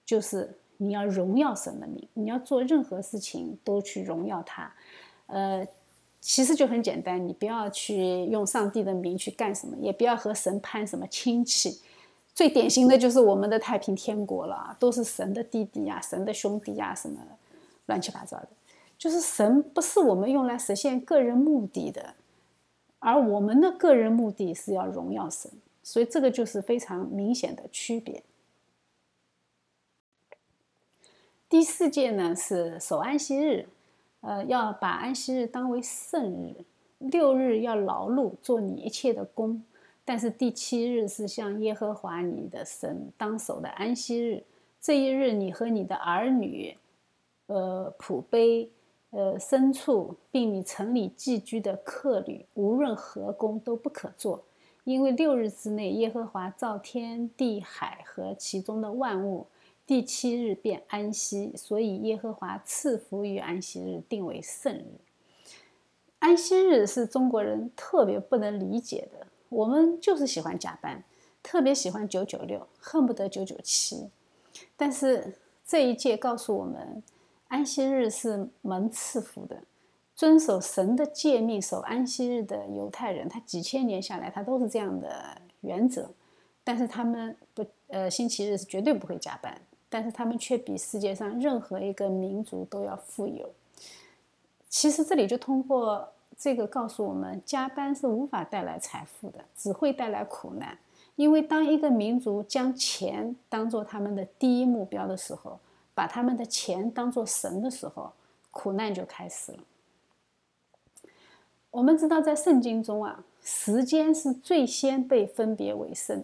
[0.06, 0.54] 就是。
[0.82, 4.74] 你要荣耀神的名，你要做任何事情都去荣耀他，
[5.28, 5.68] 呃，
[6.22, 11.82] 其实就很简单，你不要去用上帝的名去干什么，也不要和神攀什么亲戚。
[12.34, 17.20] 最典型的就是我们的太平天国了，都是神的弟弟呀、神的兄弟呀，什么
[17.88, 18.48] 乱七八糟的。
[18.98, 22.14] 就是神不是我们用来实现个人目的的，
[23.00, 25.52] 而我们的个人目的是要荣耀神，
[25.84, 28.24] 所以这个就是非常明显的区别。
[31.50, 33.68] 第四届呢是守安息日，
[34.22, 36.64] 呃，要把安息日当为圣日，
[37.00, 39.64] 六日要劳碌做你一切的工，
[40.06, 44.44] 但是第七日是向耶和华你的神当守的安息日，
[44.80, 46.78] 这一日你和你的儿女，
[47.48, 48.68] 呃，仆卑，
[49.10, 54.44] 呃，牲畜，并你城里寄居的客旅，无论何工都不可做，
[54.84, 59.48] 因为六日之内耶和华造天地海和其中的万物。
[59.90, 64.86] 第七日便安息，所以耶和华赐福于安息日，定为圣日。
[66.20, 71.04] 安息日是中国人特别不能理解的，我们就是喜欢加班，
[71.42, 74.08] 特别喜欢九九六，恨不得九九七。
[74.78, 75.34] 但是
[75.66, 77.02] 这一届告诉我们，
[77.48, 79.64] 安息日是蒙赐福的，
[80.16, 86.12] 遵守神的诫命，守安息日的犹太人，他几千年下来，他都是这样的原则。
[86.64, 89.60] 但是他们不，呃，星期日是绝对不会加班。
[89.90, 93.50] 但是他们却比世界上任何一个民族都要富有，
[94.70, 100.78] 其实这里就通过这个告诉我们，加班是无法带来财富的，只会带来苦难。
[101.16, 105.60] 因为当一个民族将钱当做他们的第一目标的时候，
[105.94, 108.14] 把他们的钱当做神的时候，
[108.52, 109.58] 苦难就开始了。
[111.72, 116.24] 我们知道，在圣经中啊，时间是最先被分别为圣。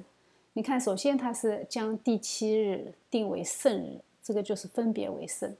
[0.58, 5.54] 你看，首先他是将第七日定为圣日，这个就是分别为圣。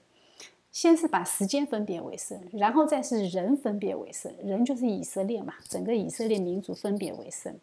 [0.72, 7.54] 先是把时间分别为圣，然后再是人分别为圣，人就是以色列嘛，整个以色列民族分别为圣。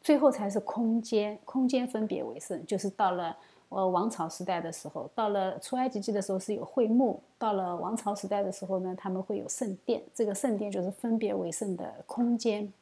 [0.00, 3.36] 最后才是空间，空间分别为圣，就是到了
[3.70, 12.72] 呃王朝时代的时候，到了出埃及记的时候是有会幕，到了王朝时代的时候呢，他们会有圣殿，这个圣殿就是分别为圣的空间。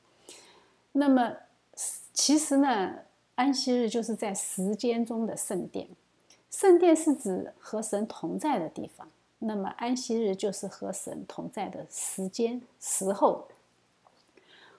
[0.92, 1.34] 那么
[2.12, 2.94] 其实呢，
[3.36, 5.86] 安息日就是在时间中的圣殿，
[6.50, 9.06] 圣殿是指和神同在的地方，
[9.38, 13.46] 那么安息日就是和神同在的时间时候。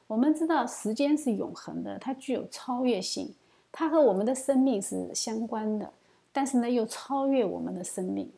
[0.07, 3.33] 我们知道时间是永恒的，它具有超越性，
[3.71, 5.91] 它和我们的生命是相关的，
[6.31, 8.31] 但是呢又超越我们的生命。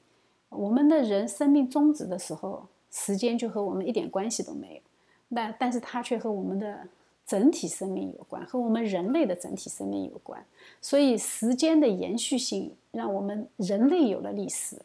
[0.49, 4.81] 我们的人生命终止的时候，时间就和我们一点关系都没有，
[5.29, 6.87] 那但是它却和我们的
[7.29, 10.43] 整体生命有关，和我们人类的整体生命有关。
[10.81, 14.75] 所以时间的延续性让我们人类有了历史，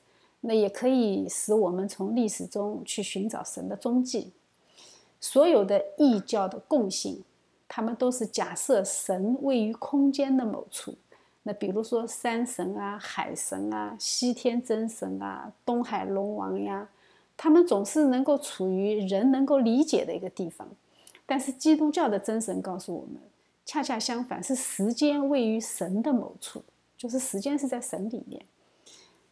[0.43, 4.31] 那也可以使我们从历史中去寻找神的踪迹。
[5.19, 7.25] 所有的异教的共性，
[7.67, 10.95] 他们都是假设神位于空间的某处。
[11.45, 16.87] 那比如说山神啊、海神啊、西天真神啊、东海龙王呀，
[17.39, 20.69] 他们总是能够处于人能够理解的一个地方。
[21.27, 23.21] 但是基督教的真神告诉我们，
[23.65, 26.63] 恰恰相反，是时间位于神的某处，
[26.97, 28.45] 就是时间是在神里面。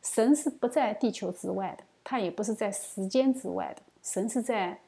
[0.02, 4.80] 神是不在地球之外的，他也不是在时间之外的，神是在。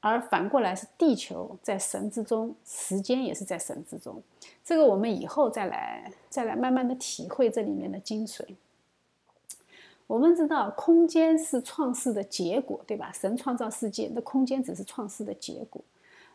[0.00, 4.22] 而反过来是地球在神之中，时间也是在神之中。
[4.64, 8.44] 这个我们以后再来再来慢慢的体会这里面的精髓。
[10.06, 13.12] 我们知道空间是创世的结果，对吧？
[13.12, 15.82] 神创造世界，那空间只是创世的结果。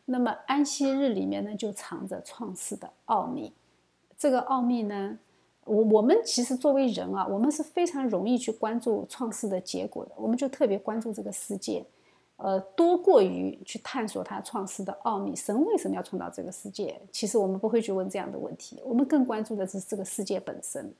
[0.05, 3.53] 那么安息日里面呢，就藏着创世的奥秘。
[4.17, 5.17] 这个奥秘呢，
[5.65, 11.85] 我我们其实作为人啊，我们是非常容易去关注创世的结果的，我们就特别关注这个世界。
[12.37, 16.99] 呃，多过于去探索它创世的奥秘，神为什么要创造这个世界？
[17.11, 20.91] 其实我们不会去问这样的问题，我们更关注的是这个世界本身。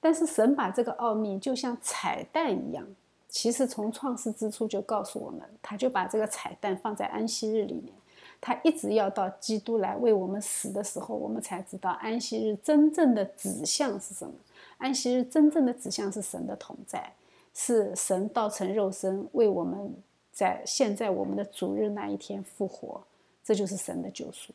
[0.00, 2.86] 但是神把这个奥秘就像彩蛋一样，
[3.28, 7.94] 其实从创世之初就告诉我们，他就把这个彩蛋放在安息日里面，
[8.40, 14.32] 他一直要到基督来为我们死的时候，我们才知道安息日真正的指向是什么。
[14.78, 17.12] 安息日真正的指向是神的同在，
[17.54, 19.94] 是神道成肉身为我们。
[20.32, 23.02] 在现在我们的主日那一天复活，
[23.44, 24.54] 这就是神的救赎。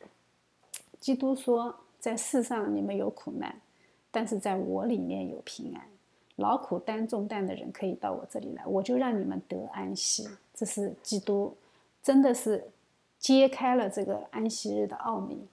[0.98, 3.54] 基督说：“在世上你们有苦难，
[4.10, 5.82] 但是在我里面有平安。
[6.36, 11.54] 劳苦担重担的人可以到我这里来，我就让你们得安息。”这是基督
[12.02, 12.66] 真的是
[13.18, 15.46] 揭开了这个安息日的奥秘。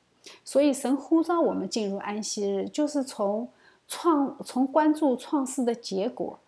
[0.43, 3.47] 所以神呼召我们进入安息日，就是从
[3.87, 6.39] 创从关注创世的结果，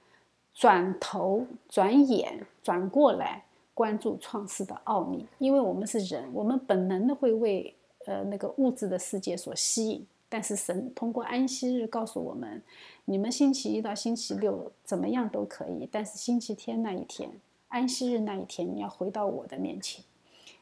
[0.53, 3.43] 转头转眼转过来。
[3.75, 7.75] 关注创世的奥秘，因为我们是人，我们本能的会为
[8.05, 10.07] 呃那个物质的世界所吸引。
[10.29, 12.61] 但是神通过安息日告诉我们，
[13.03, 17.29] 你们星期一到星期六怎么样都可以，但是星期天那一天，
[17.67, 20.01] 安息日那一天，你要回到我的面前，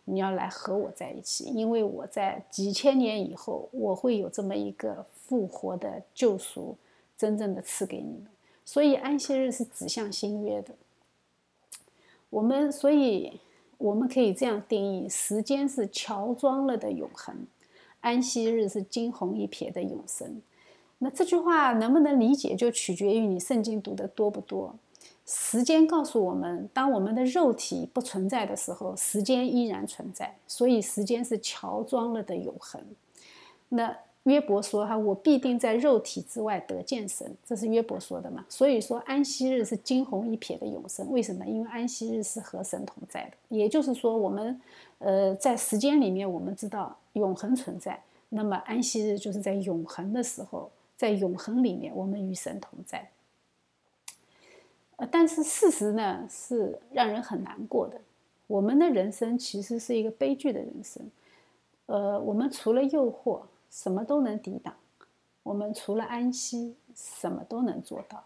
[0.05, 6.75] 你要来和我在一起，因为我在几千年以后，我会有这么一个复活的救赎，
[7.17, 8.27] 真正的赐给你们。
[8.65, 10.73] 所以安息日是指向新约的。
[12.29, 13.39] 我们所以
[13.77, 17.47] 我们可以这样定义：时间是乔装了的永恒，
[18.01, 20.41] 安息日是惊鸿一瞥的永生。
[20.99, 24.75] 那这句话能不能理解，就取决于你圣经读的多不多。
[25.25, 32.81] 时间告诉我们，当我们的肉体不存在的时候，时间依然存在，所以时间是乔装了的永恒。
[33.69, 33.95] 那。
[34.23, 38.45] 约伯说：“哈，我必定在肉体之外得见神。”这是约伯说的嘛？
[38.47, 41.05] 所以说，安息日是惊鸿一瞥的永生。
[41.11, 41.45] 为什么？
[41.45, 43.31] 因为安息日是和神同在的。
[43.49, 44.61] 也就是说，我们，
[44.99, 48.01] 呃，在时间里面，我们知道永恒存在。
[48.29, 53.05] 那么，安息日就是在永恒的时候，在永恒里面，我们与神同在。
[54.97, 57.99] 呃，但是事实呢，是让人很难过的。
[58.47, 61.01] 我们的人生其实是一个悲剧的人生。
[61.85, 63.41] 呃，我们除了诱惑。
[63.75, 64.71] 什么都能抵挡，
[65.41, 68.23] 我们除了安息，什么都能做到。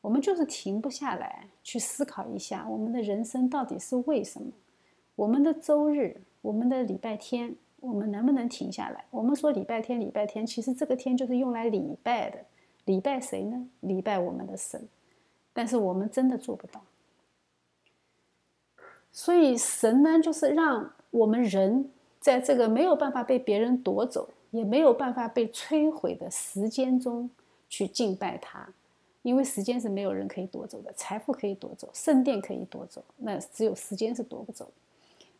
[0.00, 4.52] 我们就是停不下来，去思考一下我们的人生到底是为什么？
[5.16, 9.04] 我们的周日，我们的礼拜天，我们能不能停下来？
[9.10, 12.38] 我们说礼拜天，礼拜天，其实这个天就是用来礼拜的，
[12.84, 13.68] 礼拜谁呢？
[13.80, 14.86] 礼拜我们的神。
[15.56, 16.82] 但是我们真的做不到。
[19.10, 21.88] 所以神呢，就是让我们人
[22.20, 27.30] 在这个没有办法被别人夺走，也没有办法被摧毁的时间中
[27.70, 28.68] 去敬拜他。
[29.22, 34.70] 因为时间是没有人可以夺走的，财富可以夺走，圣殿可以夺走，那只有时间是夺不走。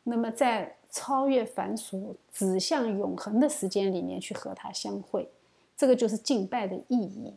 [0.05, 5.29] 那么在超越凡俗、指向永恒的时间里面去和他相会，
[5.77, 7.35] 这个就是敬拜的意义。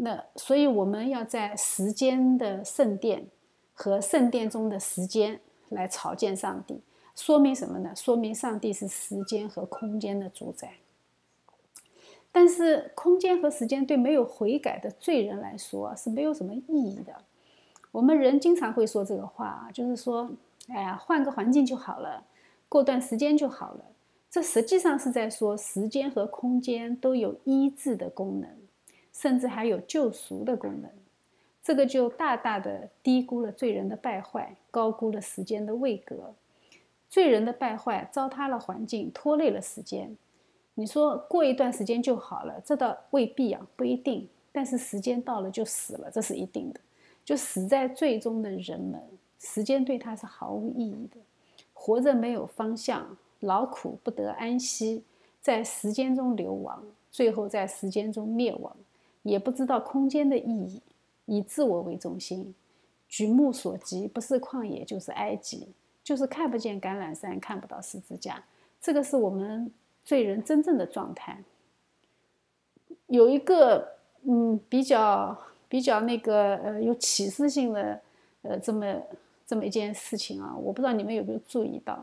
[0.00, 3.26] 那所以我们要在时间的圣殿
[3.74, 5.40] 和圣殿中的时间
[5.70, 6.80] 来朝见上帝，
[7.16, 7.92] 说明什么呢？
[7.96, 10.74] 说明上帝是时间和空间的主宰。
[12.30, 17.24] 但是，空间和时间对没有悔改的罪人来说是没有什么意义的。
[17.90, 20.30] 我们人经常会说这个话，就是说
[20.68, 22.24] ：“哎呀，换个环境就好了，
[22.68, 23.84] 过段时间就好了。”
[24.30, 28.50] 这实际上是在说，时间和空间都有医治的功能，
[29.18, 30.88] 甚至还有救赎的功能。
[31.60, 36.32] 这个就大大的低估了罪人的败坏，高估了时间的位格。
[37.08, 40.16] 罪人的败坏糟蹋了环境，拖累了时间。
[40.74, 44.28] 你说过一段时间就好了，这倒未必啊，不一定。
[44.52, 46.80] 但是时间到了就死了，这是一定的。
[47.24, 49.02] 就死在最终的人们，
[49.38, 51.16] 时间对他是毫无意义的。
[51.74, 55.02] 活着没有方向，劳苦不得安息，
[55.40, 58.74] 在时间中流亡，最后在时间中灭亡，
[59.28, 60.82] 也不知道空间的意义，
[61.26, 62.54] 以自我为中心，
[63.08, 65.68] 举目所及不是旷野就是埃及，
[66.02, 68.42] 就是看不见橄榄山，看不到十字架。
[68.80, 69.70] 这个是我们。
[70.04, 71.38] 罪人真正的状态，
[73.08, 73.86] 有一个
[74.22, 75.36] 嗯比较
[75.68, 78.00] 比较那个呃有启示性的
[78.40, 79.02] 呃这么
[79.46, 82.02] 这么一件事情啊，我不知道你们有没有注意到，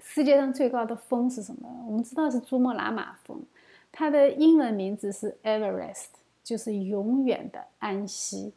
[0.00, 1.68] 世界上最高的峰是什么？
[1.86, 3.40] 我们知道是珠穆朗玛峰，
[3.92, 6.06] 它的英文名字是 Everest，
[6.42, 8.52] 就是永远的安息。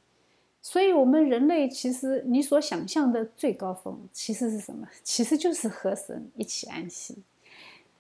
[0.62, 4.88] 所以，我们人类其实你所想象的最高峰其实是什么？
[5.04, 7.18] 其实就是和神一起安息。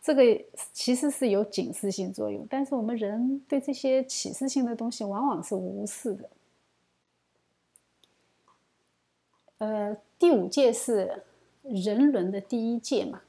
[0.01, 0.21] 这个
[0.73, 6.29] 其实是有警示性作用，但是我们人对这些启示性的东西往往是无视的。
[9.57, 11.23] 呃，第五届是
[11.63, 13.21] 人伦的第一届嘛，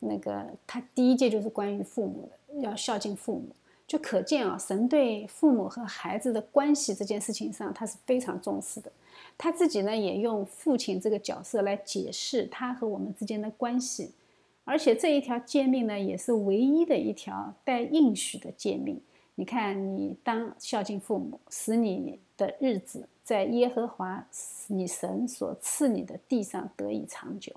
[0.00, 3.48] 那个他第一届就是关于父母的，要孝敬父母，
[3.90, 8.92] 就可见啊，神对父母和孩子的关系这件事情上，他是非常重视的。
[9.36, 14.12] 他自己呢，也用父亲这个角色来解释他和我们之间的关系。
[14.64, 19.00] 而且这一条诫命呢，也是唯一的一条带应许的诫命。
[19.34, 24.24] 你看，你当孝敬父母，使你的日子在耶和华
[24.68, 27.52] 你神所赐你的地上得以长久。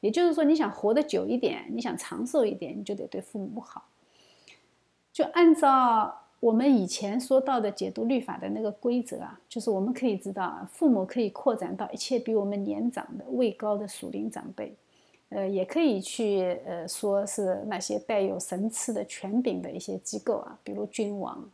[0.00, 3.86] 也就是说，你想活得久一点，你想长寿一点，你就得对父母好。
[5.18, 14.72] 就按照我们以前说到的解读律法的那个规则啊，就是我们可以知道啊，父母可以扩展到一切比我们年长的位高的属灵长辈。
[15.30, 21.50] 呃，也可以去呃说是那些带有神赐的权柄的一些机构啊，比如君王。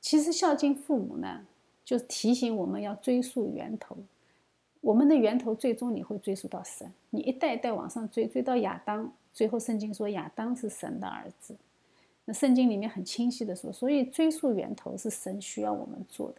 [0.00, 1.42] 其实孝敬父母呢，
[1.84, 3.94] 就是提醒我们要追溯源头。
[4.80, 11.54] 我们的源头最终你会追溯到神，你一代一代往上追，追到亚当，最后圣经说亚当是神的儿子。
[12.24, 16.36] 那圣经里面很清晰的说，所以追溯源头是神需要我们做的。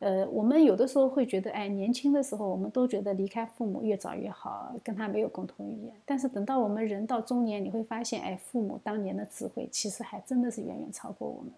[0.00, 5.92] 呃，我们有的时候会觉得，哎，年轻的时候我们都觉得离开父母越早越好，跟他没有共同语言。
[6.06, 11.52] 但是等到我们人到中年，你会发现，哎，父母当年的智慧其实还真的是远远超过我们。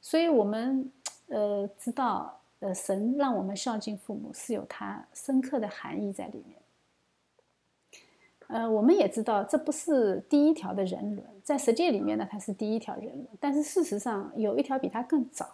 [0.00, 0.88] 所以，我们
[1.26, 6.56] 呃知道，呃，神让我们孝敬父母是有它深刻的含义在里面。
[8.50, 15.48] 呃，我们也知道，这不是第一条的人伦，在实践里面呢，它是第一条人伦，但是事实上有一条比它更早。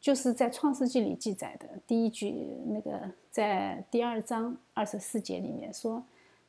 [0.00, 2.34] 就是在创世纪里记载的第一句，
[2.66, 6.02] 那个在第二章二十四节里面说，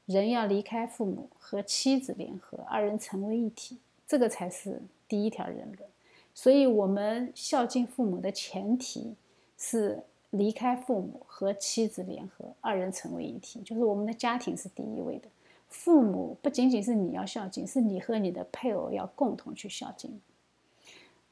[0.08, 3.78] 人要离开父母和妻子联合，二人成为一体，
[4.08, 5.88] 这个才是第一条人伦。
[6.34, 9.14] 所以，我们孝敬父母的前提
[9.56, 10.02] 是
[10.32, 15.28] 离开父母和妻子联合，二人成为一体，就是我们的家庭是第一位的。
[15.74, 20.22] 父母不仅仅是你要孝敬，是你和你的配偶要共同去孝敬。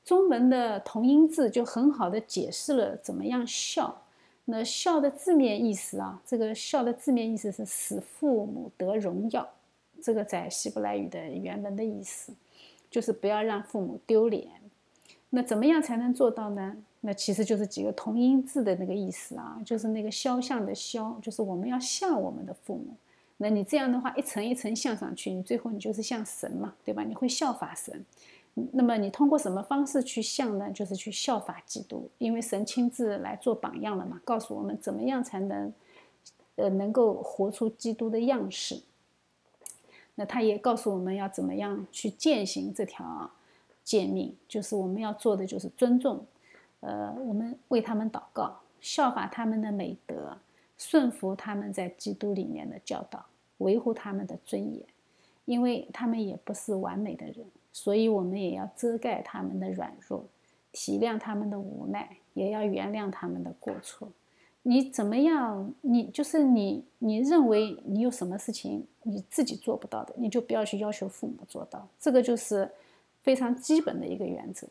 [0.04, 4.02] 中文的同音字就很好的解释了怎么样孝。
[4.46, 9.48] 那孝的字面意思啊，这个孝的字面意思是使父母得荣耀。
[10.02, 12.34] 这个在希伯来语的原文的意思，
[12.90, 14.50] 就是不要让父母丢脸。
[15.30, 16.76] 那怎么样才能做到呢？
[17.02, 22.96] 那其实就是几个同音字的那个意思啊，就是那个肖像的肖，就是我们要像我们的父母。
[23.44, 27.02] 那你这样的话，一层一层向上去，你最后你就是像神嘛，对吧？
[27.02, 28.06] 你会效法神。
[28.54, 30.70] 那么你通过什么方式去像呢？
[30.72, 35.74] 就是去效法基督，因为神亲自来做榜样了嘛，告诉我们怎么样才能，
[36.58, 38.80] 呃，能够活出基督的样式。
[40.14, 43.32] 那他也告诉我们要怎么样去践行这条
[43.84, 46.24] 诫命，就是我们要做的就是尊重，
[46.82, 50.38] 呃，我们为他们祷告，效法他们的美德，
[50.78, 53.26] 顺服他们在基督里面的教导，
[53.62, 54.86] 维护他们的尊严，
[55.46, 57.38] 因为他们也不是完美的人。
[57.74, 60.26] 所以，我们也要遮盖他们的软弱，
[60.74, 64.10] 体谅他们的无奈，也要原谅他们的过错。
[64.64, 65.74] 你怎么样？
[65.82, 71.88] 你就是你，你认为你有什么事情你自己做不到的，你就不要去要求父母做到。
[72.00, 72.70] 这个就是
[73.24, 74.68] 非常基本的一个原则。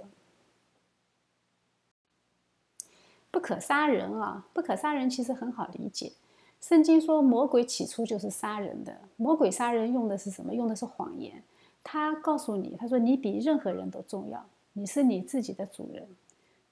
[3.30, 4.46] 不可杀人啊！
[4.52, 6.12] 不可杀人其实很好理解。
[6.60, 8.96] 圣经说，魔鬼起初就是杀人的。
[9.16, 10.54] 魔鬼杀人用的是什么？
[10.54, 11.42] 用的是谎言。
[11.82, 14.44] 他告诉你，他说你比任何人都重要，
[14.74, 16.06] 你是你自己的主人，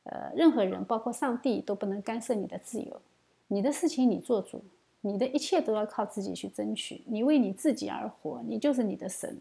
[0.05, 3.01] 呃，任何人，包括上帝都不能干涉你的自由，
[3.47, 4.63] 你的事情你做主，
[5.01, 9.41] 你的一切都要靠自己去争取，你为你自己而活，你就是你的神。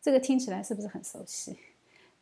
[0.00, 1.58] 这个听起来是不是很熟悉？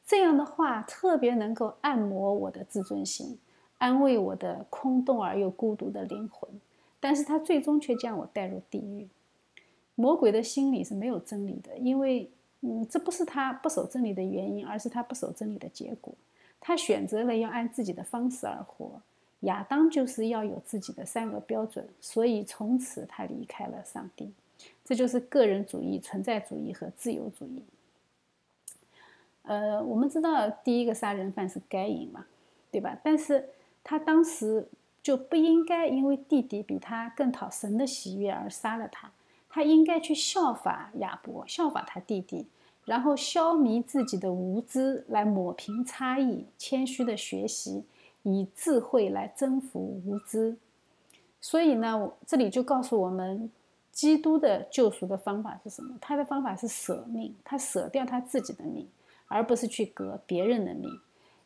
[0.05, 3.39] 这样的话特别能够按摩我的自尊心，
[3.79, 6.51] 安慰我的空洞而又孤独的灵魂，
[7.05, 9.07] 但是他最终却将我带入地狱。
[9.95, 12.31] 魔鬼的心里是没有真理的，因为。
[12.67, 16.15] 嗯，这不是他不守真理的原因，而是他不守真理的结果。
[16.59, 19.03] 他选择了要按自己的方式而活。
[19.41, 24.33] 亚当就是要有自己的三个标准，所以从此他离开了上帝。
[24.83, 27.63] 这就是个人主义、存在主义和自由主义。
[29.43, 32.25] 呃，我们知道第一个杀人犯是该隐嘛，
[32.71, 32.99] 对吧？
[33.05, 33.47] 但是
[33.83, 34.67] 他当时
[35.05, 39.13] 就不应该因为弟弟比他更讨神的喜悦而杀了他。
[39.51, 42.47] 他应该去效法亚伯，效法他弟弟，
[42.87, 47.85] 然后消弭自己的无知，来抹平差异，谦虚的学习，
[48.23, 50.57] 以智慧来征服无知。
[51.39, 53.51] 所以呢，这里就告诉我们，
[53.93, 55.95] 基督的救赎的方法是什么？
[56.01, 58.89] 他的方法是舍命，他舍掉他自己的命，
[59.29, 60.91] 而不是去革别人的命，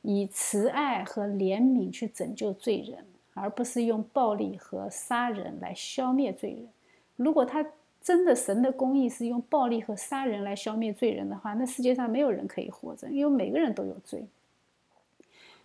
[0.02, 3.04] 以慈爱和怜悯去拯救罪人，
[3.38, 6.68] 而不是用暴力和杀人来消灭罪人。
[7.16, 7.64] 如果他
[8.00, 14.24] 真的，神的公义是用暴力和杀人来消灭罪人的话，那世界上没有人可以活着，因为每个人都有罪。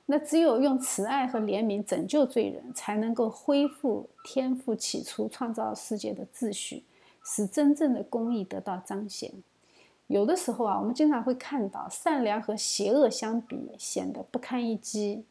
[0.06, 6.84] 那只有用慈爱和怜悯拯救罪人，才能够恢复天赋起初创造世界的秩序，
[7.24, 9.32] 使真正的公义得到彰显。
[10.08, 15.24] 有的时候啊，我们经常会看到善良和邪恶相比显得不堪一击。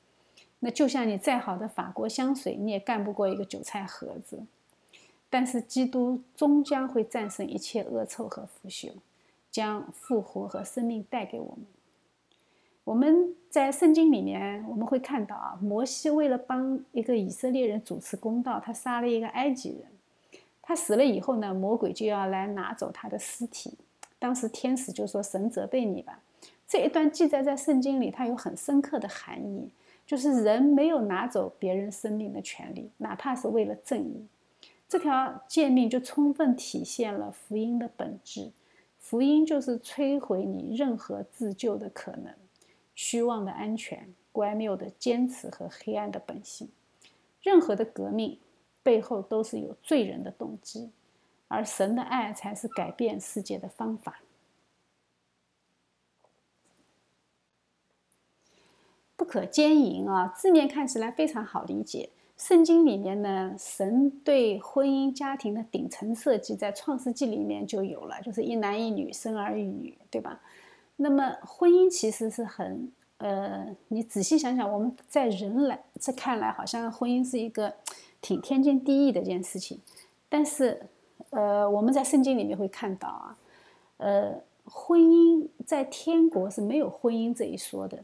[0.65, 4.39] 那就像你再好的法国香水，你也干不过一个韭菜盒子。
[5.29, 8.93] 但是基督终将会战胜一切恶臭和腐朽，
[9.51, 11.67] 将复活和生命带给我们。
[12.85, 19.81] 我们在圣经里面我们会看到啊，摩西为了帮一个以色列人主持公道，他杀了一个埃及人。
[20.61, 23.75] 他死了以后呢，魔鬼就要来拿走他的尸体。
[24.21, 26.21] 当时天使就说：“神责备你吧。”
[26.69, 29.69] 这一段记载在圣经里，它有很深刻的含义，
[30.13, 34.27] 就是人没有拿走别人生命的权利，哪怕是为了正义。
[34.87, 38.53] 这条诫命就充分体现了福音的本质。
[38.99, 42.35] 福音就是摧毁你任何自救的可能、
[42.95, 46.69] 虚妄的安全、乖谬的坚持和黑暗的本性。
[47.41, 48.39] 任何的革命
[48.83, 50.91] 背后都是有罪人的动机，
[51.49, 54.21] 而神的爱才是改变世界的方法。
[59.17, 62.11] 不可奸淫啊，字面看起来非常好理解。
[62.37, 70.41] 圣经里面呢，神对婚姻家庭的顶层设计在创世纪里面就有了，就是一男一女，生儿育女，对吧？
[70.97, 77.73] 那么婚姻其实是很，呃，你仔细想想，我们在人来这看来，好像婚姻是一个
[78.21, 79.81] 挺天经地义的一件事情，
[80.29, 80.81] 但是，
[81.31, 83.39] 呃，我们在圣经里面会看到啊，
[83.99, 84.35] 呃，
[84.65, 88.03] 婚姻在天国是没有婚姻这一说的。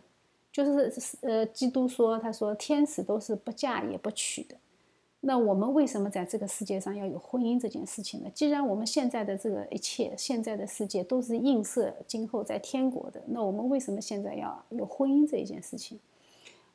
[0.58, 4.56] 就是呃，基督说，他说天使都是不嫁也不娶的。
[5.20, 8.30] 那我们为什么在这个世界上要有婚姻这件事情呢？
[8.34, 15.96] 既然我们现在的这个一切，现在的世界都是映射今后在天国的，那我们为什么现在要有婚姻这一件事情？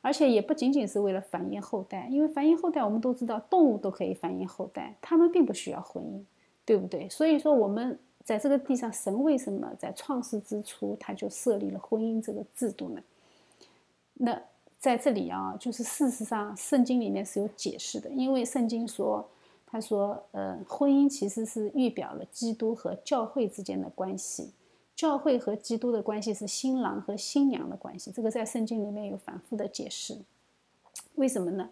[0.00, 6.22] 而且也不仅仅是为了繁衍后代，因为繁衍后代我们都知道，动物都可以繁衍后代，它们并不需要婚姻，
[6.64, 7.06] 对不对？
[7.10, 13.02] 所以说我们在这个地上，神为什么在创世之初他就设立了婚姻这个制度呢？
[14.14, 14.40] 那
[14.78, 19.28] 在这里啊，就是事实上，圣经里面是有解释的，因为圣经说，
[19.66, 24.52] 他说，呃，婚姻其实是预表了基督和教会之间的关系。
[24.94, 30.16] 教会和基督的关系是新郎和新娘的关系，这个在圣经里面有反复的解释。
[31.16, 31.70] 为什么呢？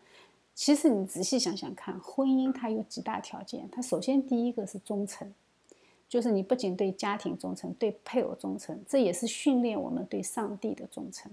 [0.54, 3.68] 其实你仔细想想看，婚姻它有几大条件。
[3.70, 5.32] 它首先第一个是忠诚，
[6.08, 11.30] 就是你不仅对家庭忠诚，对配偶忠诚，这也是训练我们对上帝的忠诚。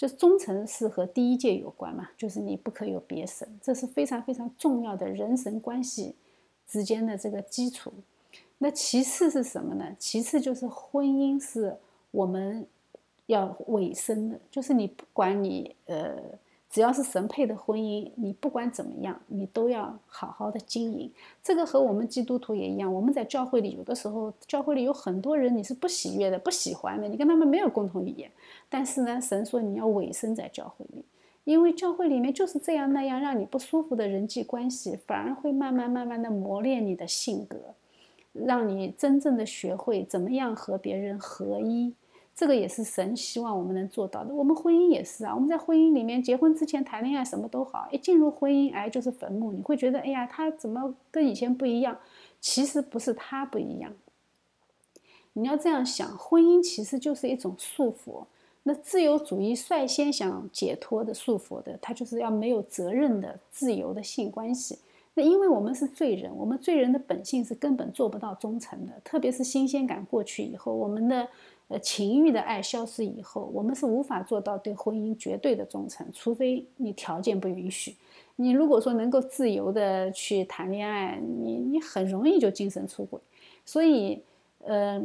[0.00, 6.14] 就忠诚是和第一戒有关嘛，就是你不可有别神，这是非常非常重要的人神关系
[6.66, 7.92] 之间的这个基础。
[8.56, 9.94] 那其次是什么呢？
[9.98, 11.76] 其次就是婚姻是
[12.12, 12.66] 我们
[13.26, 16.16] 要委身的，就是你不管你呃。
[16.70, 21.10] 只要是神配的婚姻，你不管怎么样，你都要好好的经营。
[21.42, 22.94] 这个和我们基督徒也一样。
[22.94, 28.30] 我们在教会里，有的时候教会里有很多人，你是不喜悦的、不喜欢的，你跟他们没有共同语言。
[28.68, 31.04] 但是呢，神说你要委身在教会里，
[31.42, 37.58] 因为教会里面就是这样那样让你不舒服的人际关系，反而会慢慢慢慢的磨练你的性格，
[38.32, 41.92] 让你真正的学会怎么样和别人合一。
[42.40, 44.34] 这个也是神希望我们能做到的。
[44.34, 49.52] 我们婚姻也是啊，我们在婚姻里面，结婚之前谈恋爱什么都好，一进入婚姻，哎，就是坟墓。
[49.52, 51.98] 你会觉得，哎呀，他怎么跟以前不一样？
[52.40, 53.92] 其实不是他不一样。
[55.34, 58.24] 你要这样想，婚姻其实就是一种束缚。
[58.62, 64.78] 那自由主义率先想解脱的束缚的，他就是要没有责任的自由的性关系。
[65.12, 71.28] 那因为我们是罪人，我们罪人的本性是根本做不到忠诚的，特别是新鲜感过去以后，我们的。
[71.70, 77.94] 呃，情欲的爱消失以后，我们是无法做到对婚姻绝对的忠诚，除非你条件不允许。
[78.34, 83.20] 你如果说能够自由的去谈恋爱，你你很容易就精神出轨。
[83.64, 84.20] 所以，
[84.64, 85.00] 呃，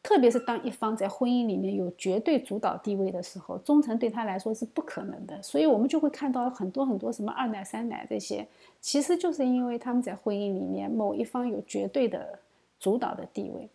[0.00, 5.42] 特别是当一方在婚姻里面有绝对主导地位的时候，忠诚对他来说是不可能的。
[5.42, 8.46] 所以我们就会看到很多很多什么二奶、三奶这些，
[8.80, 12.38] 其实就是因为他们在婚姻里面某一方有绝对的
[12.78, 13.68] 主导的地位。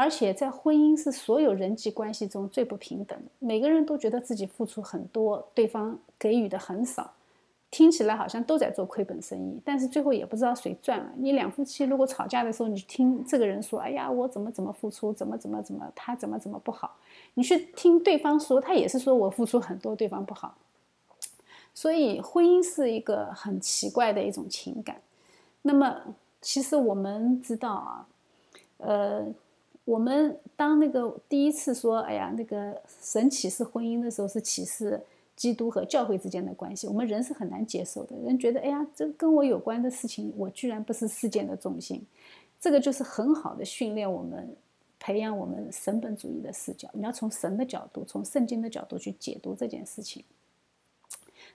[0.00, 7.12] 而且在婚姻是所有人际关系中最不平等，每个人都觉得自己付出很多，对方给予的很少，
[7.68, 11.10] 听起来好像都在做亏本生意，但是最后也不知道谁赚了。
[11.16, 16.96] 你两夫妻如果吵架的时候，你听这个人说：“哎呀，我怎么怎么付出，怎么怎么怎么，他怎么怎么不好。”
[17.34, 20.56] 你去听对方说，他也是说我付出很多，对方不好。
[21.74, 24.94] 所以婚姻是一个很奇怪的一种情感。
[25.62, 26.00] 那么
[26.40, 28.06] 其实我们知道啊，
[28.76, 29.26] 呃。
[29.88, 35.02] 我们当那个第一次说，哎呀，那个神启示婚姻的时候，是启示
[35.34, 36.86] 基督和教会之间的关系。
[36.86, 42.04] 我们人是很难接受的，人觉得，哎呀，这跟我有关的事情，我居然不是事件的中心。
[42.60, 44.54] 这个就是很好的训练我们，
[45.00, 46.86] 培养我们神本主义的视角。
[46.92, 50.22] 你要从神的角度，从圣经的角度去解读这件事情。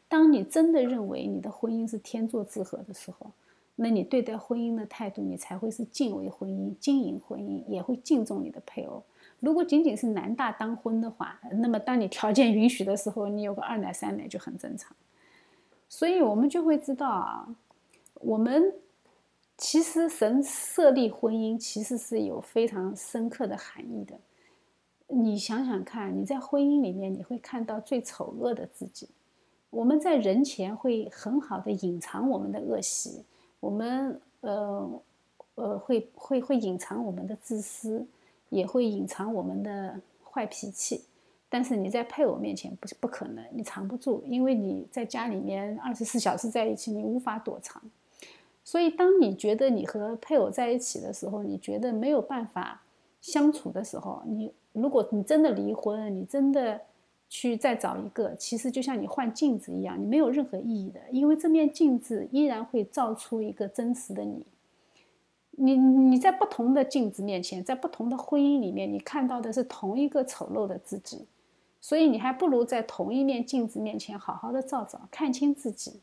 [0.07, 3.27] 当你真的认为你的婚姻是天作之合的时候。
[3.75, 9.03] 那你对待婚姻的态度，你才会是敬畏婚姻、经营婚姻，也会敬重你的配偶。
[9.39, 14.95] 如果仅仅是男大当婚的话，那么当你条件允许的时候，你有个二奶、三奶就很正常。
[15.89, 17.55] 所以，我们就会知道啊，
[18.21, 18.73] 我们
[19.57, 24.15] 其实神设立婚姻，其实是有非常深刻的含义的。
[25.07, 29.09] 你想想看，你在婚姻里面，你会看到最丑恶的自己。
[29.69, 33.23] 我们在人前会很好的隐藏我们的恶习。
[33.63, 35.01] 我们呃
[35.55, 38.05] 呃会会会隐藏我们的自私，
[38.49, 41.05] 也会隐藏我们的坏脾气，
[41.47, 47.81] 但是你在配偶面前不是不可能，你藏不住，因为你在家里面二十四小时在一起，你无法躲藏。
[48.65, 52.81] 所以，当你觉得你和配偶在一起的时候，你觉得没有办法
[53.21, 56.81] 相处的时候，你如果你真的离婚，你真的。
[57.35, 64.45] 去再找一个，其实就像你换镜子一样，你没有任何意义的，因为这面镜子依然会照出一个真实的你。
[65.49, 71.25] 你你在不同的镜子面前，在不同的婚姻里面，你看到的是同一个丑陋的自己，
[71.81, 76.01] 所以你还不如在同一面镜子面前好好的照照，看清自己，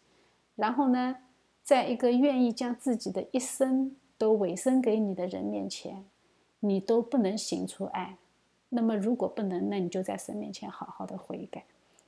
[0.57, 1.17] 然后呢，
[1.63, 6.05] 在一个愿意将自己的一生都委身给你的人面前，
[6.59, 8.17] 你都不能行出爱。
[8.71, 11.65] 那么，如果不能，那你就在神面前好好的悔改，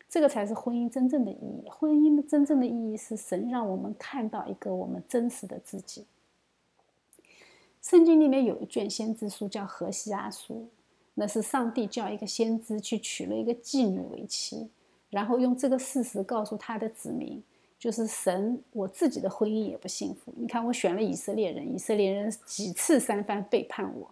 [0.08, 1.68] 这个才是婚姻真正的意义。
[1.68, 6.06] 婚姻的真正的意义是神让我们看到一个我们真实的自己。
[7.80, 10.54] 圣经里面有一卷先知书叫《何西阿书》，
[11.14, 14.70] 那是上帝叫一个先知去娶了一个妓女为妻，
[15.10, 17.42] 然后用这个事实告诉他的子民，
[17.76, 20.32] 就是神，我自己的婚姻也不幸福。
[20.36, 24.08] 你看，我选了以色列人，以色列人几次三番背叛我。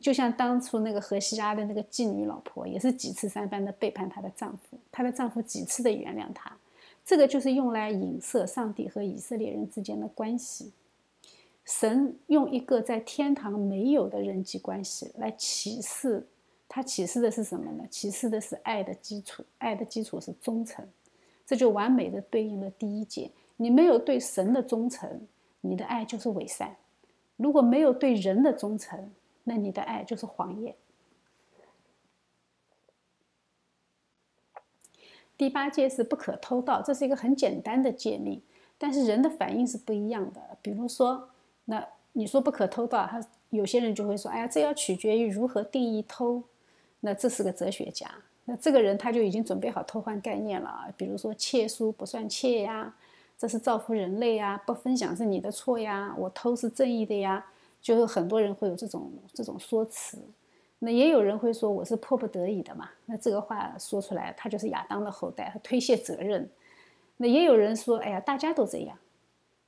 [0.00, 6.56] 就像当初那个荷西阿的那个妓女老婆，也是几次三番的背叛她的丈夫，她的丈夫几次的原谅她，
[7.04, 10.72] 这个就是用来影射上帝和以色列人之间的关系。
[11.64, 16.26] 神用一个在天堂没有的人际关系来启示，
[16.68, 17.84] 他启示的是什么呢？
[17.90, 20.86] 启示的是爱的基础，爱的基础是忠诚，
[21.46, 23.30] 这就完美的对应了第一节。
[23.56, 25.26] 你没有对神的忠诚，
[25.62, 26.68] 你的爱就是伪善；
[27.36, 29.10] 如果没有对人的忠诚，
[29.44, 30.74] 那你的爱就是谎言。
[35.36, 38.40] 第八戒是不可偷盗，这是一个很简单的戒命，
[38.78, 40.40] 但是人的反应是不一样的。
[40.62, 41.30] 比如说，
[41.64, 43.20] 那你说不可偷盗，他
[43.50, 46.42] 有些人就会说：“哎呀，这要取决于如何定义偷。”
[47.00, 48.08] 那这是个哲学家，
[48.44, 50.86] 那这个人他就已经准备好偷换概念了。
[50.96, 52.94] 比如说，窃书不算窃呀，
[53.36, 57.44] 这是造福人类呀，不分享是你的错呀，我偷是正义的呀，
[57.84, 60.16] 就是很多人会有这种这种说辞。
[60.78, 62.88] 那也有人会说我是迫不得已的嘛？
[63.04, 66.48] 那这个话说出来，他就是亚当的后代，他推卸责任。
[67.18, 68.98] 那也有人说，哎呀，大家都这样，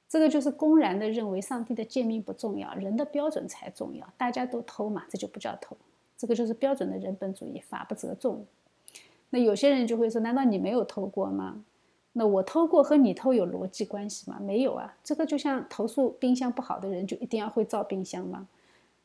[0.08, 4.06] 这个就是公然的认为上帝的诫命不重要，人的标准才重要。
[4.16, 5.76] 大家都偷嘛，这就不叫偷，
[6.16, 8.46] 这个就是标准的人本主义，法不责众。
[9.28, 11.62] 那有些人就会说，难道你没有偷过吗？
[12.18, 14.38] 那我偷过和你偷有逻辑关系吗？
[14.40, 18.48] 没有啊，这个就像投诉冰箱不好的人就一定要会造冰箱吗？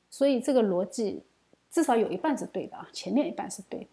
[0.09, 1.21] 所以这个逻辑。
[1.69, 3.87] 至少有一半是对的啊，前面一半是对。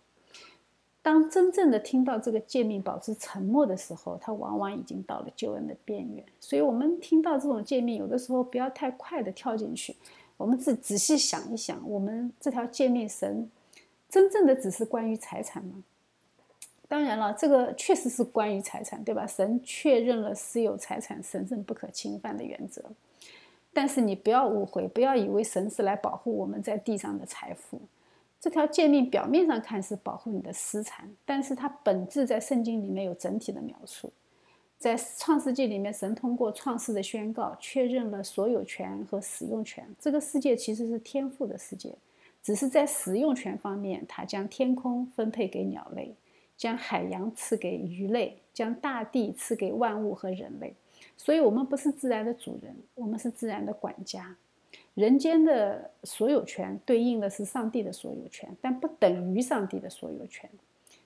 [1.00, 6.24] 当真正的听到这个诫命保持沉默的时候，他往往已经到了救恩的边缘。
[6.40, 9.94] 所以，我们听到这种诫命，有的时候不要太快的跳进去，
[10.36, 13.48] 我们仔仔细想一想，我们这条诫命神
[14.08, 15.84] 真正的只是关于财产吗？
[16.88, 19.26] 当然了，这个确实是关于财产，对吧？
[19.26, 22.82] 神确认了私有财产神圣不可侵犯的原则。
[23.74, 27.78] 但是你不要误会，不要以为神是来保护我们在地上的财富。
[28.40, 34.10] 这条诫命表面上看是保护你的私产，但是它本质在圣经里面有整体的描述。
[34.78, 39.84] 在创世纪里面，神通过创世的宣告，确认了所有权和使用权。
[40.00, 41.92] 这个世界其实是天赋的世界，
[42.42, 46.14] 只是在使用权方面，他将天空分配给鸟类，
[46.58, 50.74] 将海洋赐给鱼类，将大地赐给万物和人类。
[51.16, 54.36] 所以，我们不是自然的主人，我们是自然的管家。
[54.94, 60.50] 人间的所有权对应的是上帝的所有权，但不等于上帝的所有权。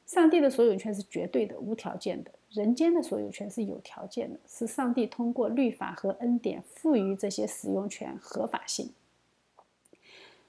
[0.06, 8.90] 上帝的所有权是绝对的、无条件的；人间的所有权是有条件的，是上帝通过律法和恩典赋予这些使用权合法性。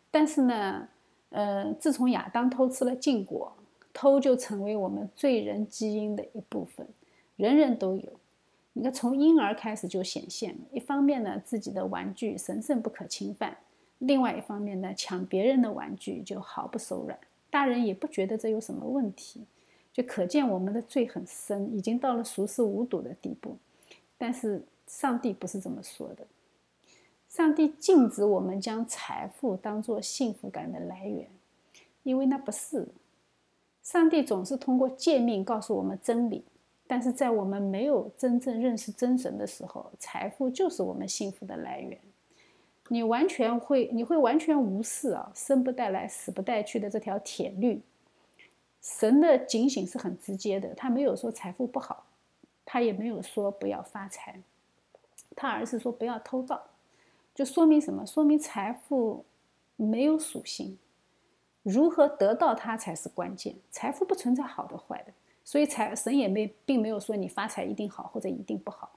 [0.10, 0.88] 但是呢，
[1.30, 3.54] 呃，自从亚当偷吃了禁果，
[3.94, 6.88] 偷就成为我们罪人基因的一部分，
[7.36, 8.12] 人人都有。
[8.74, 10.58] 你看，从婴儿开始就显现。
[10.72, 13.52] 一方面呢，自己的玩具神圣不可侵犯；
[14.00, 17.16] 另外一方面呢，抢别人的玩具就毫不手软。
[17.52, 19.46] 大人也不觉得这有什么问题，
[19.94, 23.56] 就可见我们的罪很深，已经到了熟视无睹的地步。
[24.18, 26.26] 但是上帝不是这么说的，
[27.30, 31.28] 上帝禁止我们将财富当做幸福感的来源，
[32.02, 32.88] 因为那不是。
[33.84, 36.44] 上帝总是通过诫命告诉我们真理。
[36.86, 41.98] 但是在我们没有真正认识真神的时候，财富就是我们幸福的来源。
[42.90, 47.82] 你完全会，你会完全无视啊，生不带来，死不带去的这条铁律。
[48.82, 52.06] 神的警醒是很直接的，他没有说财富不好，
[52.66, 54.38] 他也没有说不要发财，
[55.36, 56.62] 他而是说不要偷盗。
[57.34, 58.06] 就说明什么？
[58.06, 59.24] 说明财富
[59.78, 60.78] 没有属性，
[61.64, 63.56] 如何得到它才是关键。
[63.72, 65.14] 财富不存在好的坏的。
[65.46, 68.92] 所以财神也没并没有说你发财一定好或者一定不好，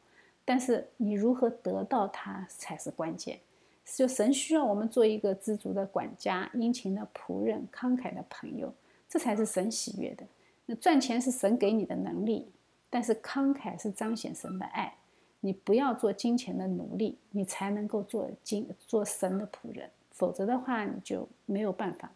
[0.44, 3.40] 但是你如何得到它才是关键。
[3.84, 8.72] 就神需要我们做一个知足的管家、殷勤的仆人、慷慨的朋友，
[9.08, 10.24] 这才是神喜悦的。
[10.66, 12.48] 那赚钱是神给你的能力，
[12.90, 14.94] 但是慷慨是彰显神的爱。
[15.40, 22.10] 你不要做金钱的奴隶，你才能够做金做神的仆人，否则的话你就没有办法。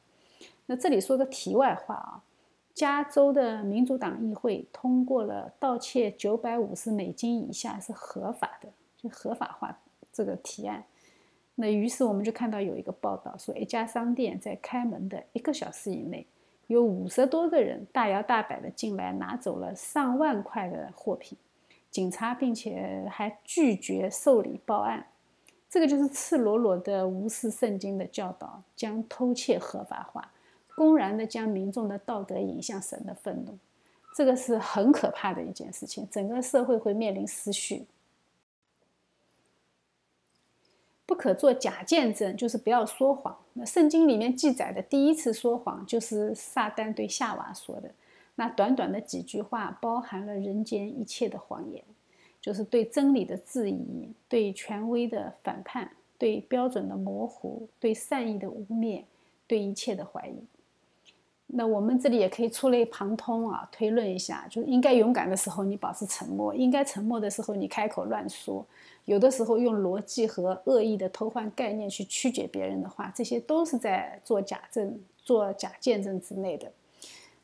[0.71, 2.23] 那这里说个题外话啊。
[2.73, 9.77] 加州的民主党议会通过了盗窃九百五十美金以下是合法的，就合法化
[10.13, 10.85] 这个提案。
[11.57, 16.25] 那于是我们就看到有一个报道说，一家商店在开门的一个小时以内，
[16.69, 21.37] 有五十多个人大摇大摆的进来拿走了上万块的货品，
[21.91, 25.05] 警察并且还拒绝受理报案。
[25.69, 30.31] 这个就是赤裸裸的无视圣经的教导，将偷窃合法化。
[30.75, 33.59] 公然的将民众的道德引向神的愤怒，
[34.15, 37.87] 这个是很可怕的一件事情，整个社会会面临失序。
[41.05, 43.37] 不可做假见证，就是不要说谎。
[43.55, 47.91] 那圣经里面记载的第一次说谎，就是撒旦对夏娃说的。
[48.37, 51.83] 那短短的几句话，包含了人间一切的谎言，
[52.41, 59.03] 就是对真理的质疑，对权威的反叛，对标准的模糊，对善意的污蔑，
[59.49, 60.37] 对一切的怀疑。
[61.53, 68.65] 那我们这里也可以触类旁通啊，推论一下，就是应该勇敢的时候你保持沉默，应该沉默的时候你开口乱说，
[69.05, 76.71] 有的时候用逻辑和恶意的偷换概念去曲解别人的话，这些都是在做假证、做假见证之类的。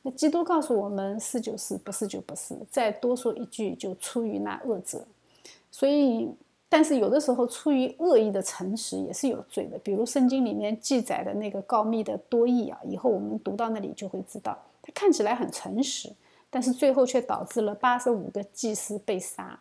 [0.02, 5.04] 那基督告诉我们是就是，不是就不是，再多说一句就出于那恶者。
[5.70, 6.30] 所以。
[6.68, 16.12] 但是有的时候出于恶意的诚实也是有罪的，比如圣经里面记载的那个告密的多义啊，以后我们读到那里就会知道，他看起来很诚实，
[16.50, 19.58] 但是最后却导致了八十五个祭司被杀。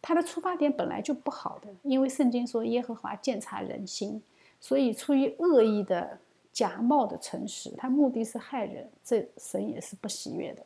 [0.00, 4.22] 他的出发点本来就不好的，因为圣经说耶和华鉴察人心，
[4.58, 6.18] 所以出于恶意的
[6.50, 10.64] 假冒的诚实，他目的是害人，这神也是不喜悦的。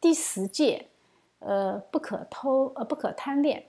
[0.00, 0.88] 第十诫。
[1.44, 3.64] 呃，不可偷，呃，不可贪恋，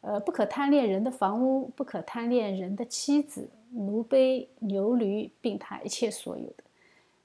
[0.00, 6.64] 呃，不可贪恋人的房屋，不可贪恋人的妻子、奴婢、牛驴，并他一切所有的。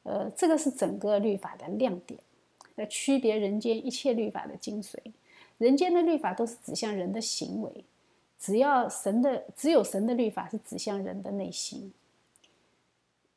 [0.03, 2.19] 呃，这个是整个律法的亮点，
[2.75, 4.95] 呃，区别人间一切律法的精髓。
[5.57, 7.83] 人间的律法都是指向人的行为，
[8.39, 11.91] 只要神的，只有神的律法是指向人的内心。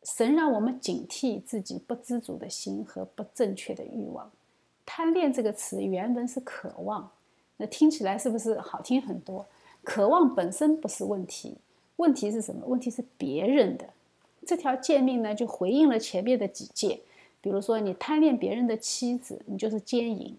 [0.02, 4.30] 神让我们警惕自己不知足的心和不正确的欲望。
[4.92, 7.08] 贪恋这个词原文是渴望，
[7.58, 9.46] 那听起来是不是好听很多？
[9.84, 11.56] 渴望本身不是问题，
[11.94, 12.66] 问题是什么？
[12.66, 13.88] 问题是别人的。
[14.44, 17.02] 这条诫命呢，就回应了前面的几诫。
[17.40, 20.34] 比如说，你贪恋别人的妻子，你就是奸淫；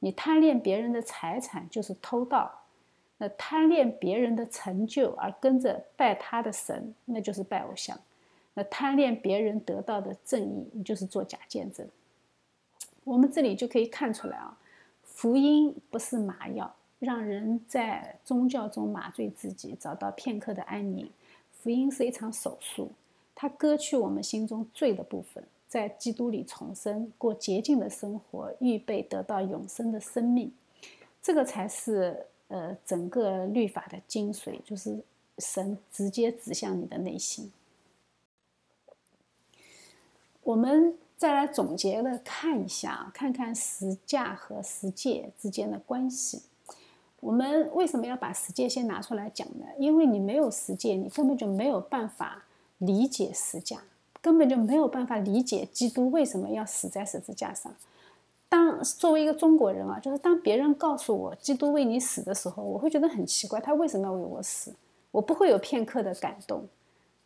[0.00, 2.50] 你贪恋别人的财产，就是偷盗；
[3.18, 7.96] 那贪恋别人的成就而跟着拜他的神，那就是拜偶像；
[8.54, 11.86] 那贪恋别人得到的正义，你就是做假见证。
[13.04, 14.58] 我们这里就可以看出来啊，
[15.02, 21.08] 福音不是麻药，让人在宗教中麻醉自己，找到片刻的安宁。
[21.52, 22.90] 福音是一场手术，
[23.34, 30.50] 它割去我们心中罪的部分，在基督里重生，过洁净的生活，预备得到永生的生命。
[31.22, 34.98] 这个才是呃整个律法的精髓，就是
[35.38, 37.52] 神直接指向你的内心。
[40.42, 40.96] 我们。
[41.16, 46.42] 再来总结的看一下啊，看看实价和实界之间的关系。
[47.20, 49.64] 我们为什么要把实界先拿出来讲呢？
[49.78, 52.44] 因为你没有实界，你根本就没有办法
[52.78, 53.82] 理解实价，
[54.20, 57.74] 根本就没有办法理解基督为什么要死在十字架上。
[58.48, 64.74] 当作为一个中国人啊，就是当别人告诉我基督为你死的时候，我会觉得很奇怪，他为什么要为我死？
[65.10, 66.66] 我不会有片刻的感动。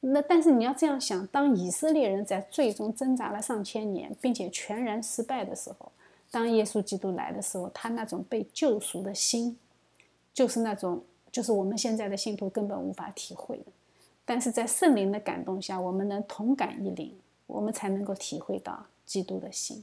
[0.01, 5.90] 那但是你要这样想，当以色列人在最终挣扎了上千年，并且全然失败的时候，
[6.30, 9.59] 当耶稣基督来的时候，他那种被救赎的心，
[10.32, 13.64] 就是那种就是我们现在的信徒根本无法体会的。
[14.24, 19.82] 但是在圣灵的感动下，我们能同感一灵，我们才能够体会到基督的心。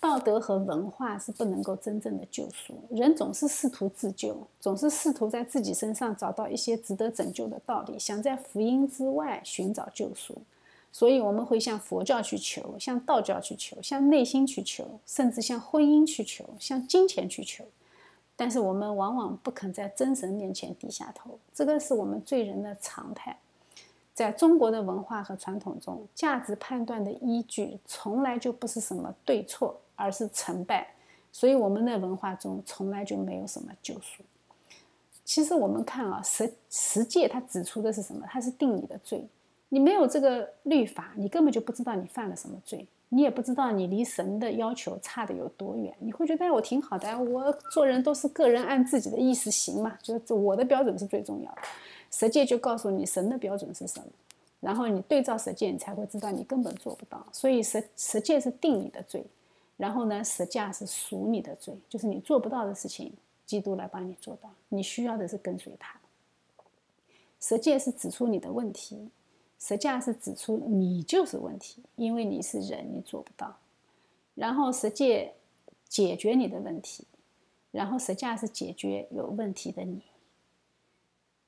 [0.00, 10.34] 道德和文化是不能够真正的救赎人，总是试图自救，总是试图在自己身上找到一些值得拯救的道理，想在福音之外寻找救赎。
[10.90, 17.62] 所以我们会向佛教去求，向道教去求，向内心去求，甚至向婚姻去求，向金钱去求。
[18.34, 23.38] 但是我们往往不肯在真神面前低下头，这个是我们罪人的常态。
[24.14, 29.78] 在中国的文化和传统中，价值判断的依据从来就不是什么对错。
[30.00, 30.86] 而是成败，
[31.30, 34.22] 所以我们的文化中从来就没有什么救赎。
[35.24, 38.26] 其实我们看啊，十十诫它指出的是什么？
[38.28, 39.24] 它是定你的罪。
[39.68, 45.94] 你没有这个律法，你根本就不知道你犯了什么罪，你也不知道你离神的要求差的有多远。
[46.00, 51.58] 你会觉得我挺好的，我做人都是个人按自己的意思行嘛，就是我的标准是最重要的。
[52.10, 54.06] 十诫就告诉你神的标准是什么，
[54.58, 57.24] 然后你对照十诫，你才会知道你根本做不到。
[57.30, 59.24] 所以十十诫是定你的罪。
[59.80, 63.10] 然后呢，实价是赎你的罪，就是你做不到的事情，
[63.46, 64.50] 基督来帮你做到。
[64.68, 65.98] 你需要的是跟随他。
[67.40, 69.08] 实践是指出你的问题，
[69.58, 73.56] 实价是指出你就是问题，因为你是人，你做不到。
[74.34, 75.32] 然后实践
[75.88, 77.06] 解决你的问题，
[77.70, 80.02] 然后实价是解决有问题的你。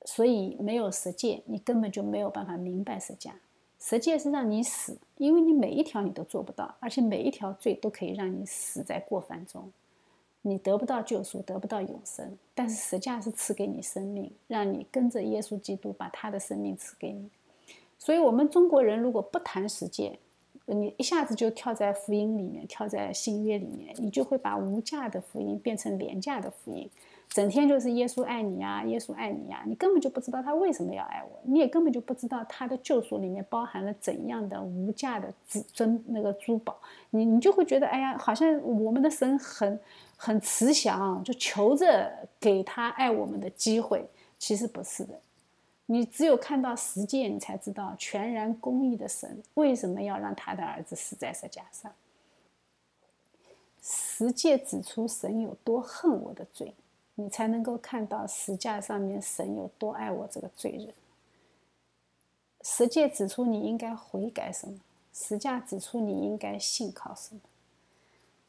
[0.06, 3.34] 所以没有实践，你根本就没有办法明白实价。
[3.84, 9.72] 实际是让你死，因为你每一条你都做不到，而且每一条罪都可以让你死在过犯中，
[10.42, 12.38] 你得不到救赎，得不到永生。
[12.54, 17.28] 但是实际是赐给你生命，让你跟着耶稣基督把他的生命赐给你。
[17.98, 20.16] 所以，我们中国人如果不谈实践，
[20.66, 26.88] 你一下子就跳在福音里面，跳在新约里面，你就会把无价的福音变成廉价的福音。
[27.32, 36.78] 整天就是耶稣爱你呀，耶稣爱你呀，你根本就不知道他为什么要爱我，你也根本就不知道他的救赎里面包含了怎样的无价的尊尊那个珠宝，
[37.08, 39.80] 你你就会觉得，哎呀，好像我们的神很
[40.14, 44.06] 很慈祥，就求着给他爱我们的机会，
[44.38, 45.18] 其实不是的，
[45.86, 51.90] 你只有看到实践，你才知道全然公义的神为什么要让他的儿子死在十架上。
[53.80, 56.74] 十诫指出神有多恨我的罪。
[57.14, 60.88] 你才能够看到石架上面神有多爱我这个罪人。
[62.62, 64.78] 十诫指出你应该悔改什么，
[65.12, 67.40] 十架指出你应该信靠什么。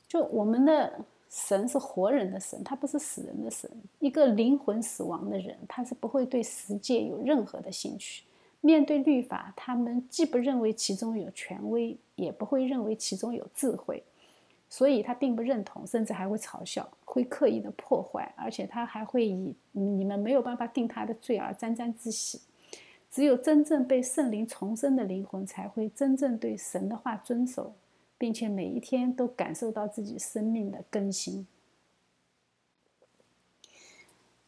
[0.07, 3.70] 就我们的神是活人的神，他不是死人的神。
[3.99, 8.24] 一个灵魂死亡的人，他是不会对十诫有任何的兴趣。
[8.61, 14.03] 面对律法，他们既不认为其中有权威，也不会认为其中有智慧。
[14.74, 22.41] 所以他并不认同，甚至还会嘲笑，会刻意的破坏，而且他还会以你们没有办法定他的罪而沾沾自喜。
[23.11, 27.71] 只有真正被圣灵重生的灵魂，才会真正对神的话遵守，
[28.17, 31.45] 并且每一天都感受到自己生命的更新。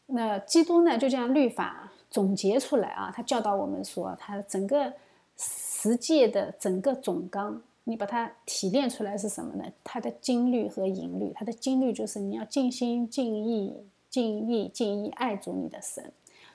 [0.06, 4.92] 那基督呢，就将律法总结出来啊，他教导我们说，他整个
[5.36, 7.62] 十诫的整个总纲。
[7.88, 9.72] 你把它提炼出来是什么呢？
[9.84, 13.76] 它的金律和银律，它的金律就是你要尽心尽意、
[14.10, 16.12] 尽意尽意爱主你的神，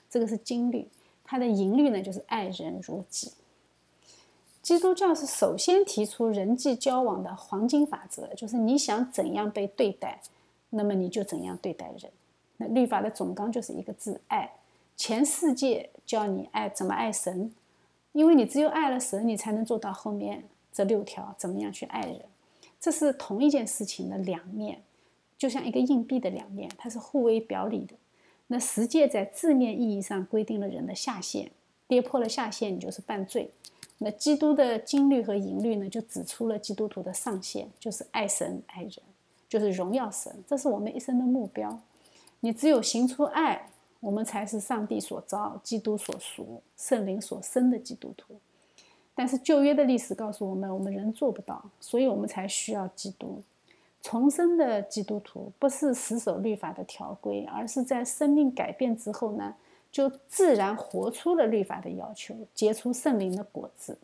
[0.10, 0.90] 这个是金律。
[1.24, 3.32] 它的银律呢，就是爱人如己。
[4.62, 10.22] 基督教是首先提出人际交往的黄金法则，就是你想怎样被对待，
[10.72, 12.12] 那么你就怎样对待人。
[12.58, 14.52] 那律法的总纲就是一个字爱。
[14.98, 17.56] 前世界教你爱怎么爱神，
[18.12, 20.44] 因为你只有爱了神，你才能做到后面。
[20.72, 22.22] 这六条怎么样去爱人？
[22.80, 24.82] 这是同一件事情的两面，
[25.38, 27.96] 就像一个硬币的两面，它是互为表里的。
[28.48, 31.52] 那十诫在字面意义上规定了人的下限，
[31.88, 33.50] 跌破了下限，你就是犯罪。
[34.00, 38.94] 那基督的金律和银律呢，就指出了基督徒的上限，就是爱神爱人，
[39.48, 41.80] 就是荣耀神，这是我们一生的目标。
[42.40, 43.70] 你只有行出爱，
[44.00, 48.36] 我们才是上帝所招、基督所属、圣灵所生的基督徒。
[49.14, 53.42] 但是旧约的历史告诉我们，我们人做不到，所以我们才需要基督。
[54.02, 59.54] 重生的基督徒不是死守律法的条规，而是在生命改变之后呢，
[59.92, 63.98] 就自然活出了律法的要求，结出圣灵的果子。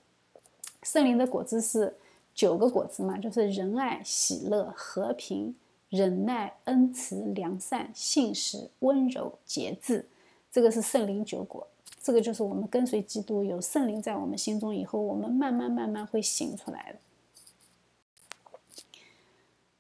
[0.84, 1.96] 圣灵的果子是
[2.36, 5.56] 九个果子嘛，就是仁爱、喜乐、和平、
[5.90, 10.06] 忍耐、恩慈、良善、信实、温柔、节制，
[10.52, 11.66] 这个是圣灵九果。
[12.08, 17.00] 这个就是我们跟随基督，有圣灵在我们心中以后，我们慢慢慢慢会醒出来的。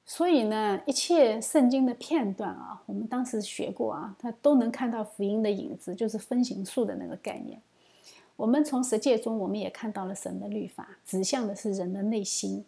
[0.05, 7.61] 所以呢，一切圣经的片段啊，我们当时学过啊，它都能看到福音的影子，就是分形术的那个概念。
[8.35, 12.65] 我们从十诫中，我们也看到了神的律法，指向的是人的内心。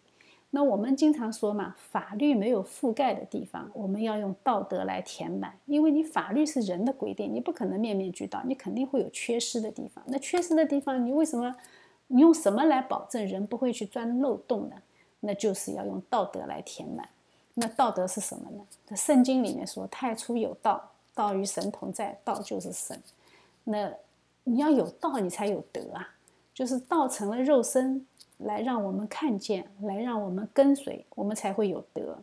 [0.52, 5.54] 那我们经常说嘛，法律没有覆盖的地方，我们要用道德来填满。
[5.66, 10.04] 因为你法律是人的规定，你不可能面面俱到，你肯定会有缺失的地方。
[10.08, 11.56] 那缺失的地方，你为什么？
[12.08, 14.76] 你用什么来保证人不会去钻漏洞呢？
[15.20, 17.08] 那就是要用道德来填满。
[17.54, 18.66] 那道德是什么呢？
[18.88, 23.00] 在圣经里面说：“太初有道，道与神同在，道就是神。”
[23.66, 23.94] 那
[24.46, 26.16] 你要有道，你才有德啊，
[26.52, 28.04] 就是道成了肉身。
[28.40, 32.18] 来让我们看见，来让我们跟随，我们才会有德。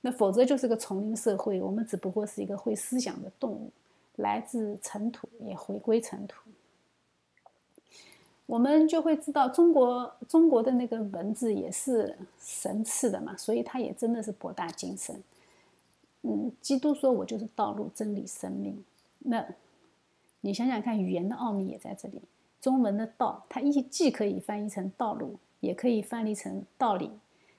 [0.00, 3.70] 那否则就是个丛林社会，我们只不过是一个会思想的动物，
[4.16, 6.36] 来自尘土，也回归尘土。
[8.46, 15.20] 我们就会知道，中国中国的那个文字也是神赐的嘛，所以它也真的是博大精深。
[16.22, 18.84] 嗯，基督说：“我就是道路、真理、生命。”
[19.18, 19.44] 那
[20.42, 22.20] 你想想看，语言的奥秘也在这里。
[22.60, 25.36] 中文的道，它一既可以翻译成道路。
[25.66, 27.10] 也可以翻译成道理，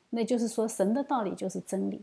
[0.09, 2.01] 那就是说神的道理就是真理。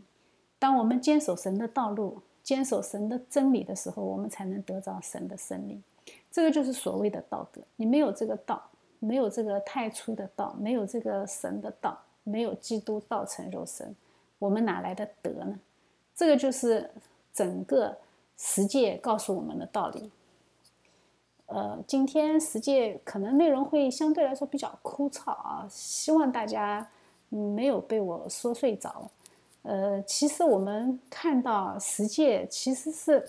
[0.59, 5.83] 当我们坚守神的道路，坚守神的真理的时候，我们才能得到神的生命。
[6.31, 7.59] 这个就是所谓的道德。
[7.75, 8.61] 你没有这个道，
[8.99, 13.95] 没有这个太初的道，没有这个神的道，没有基督道成肉身，
[14.37, 15.59] 我们哪来的德呢？
[16.15, 16.89] 这个就是
[17.33, 17.97] 整个
[18.37, 20.11] 十诫告诉我们的道理。
[21.47, 26.87] 呃，今天实际可能内容会相对来说比较枯燥啊，希望大家
[27.29, 29.09] 没有被我说睡着。
[29.61, 33.27] 呃，其实我们看到实践其实是，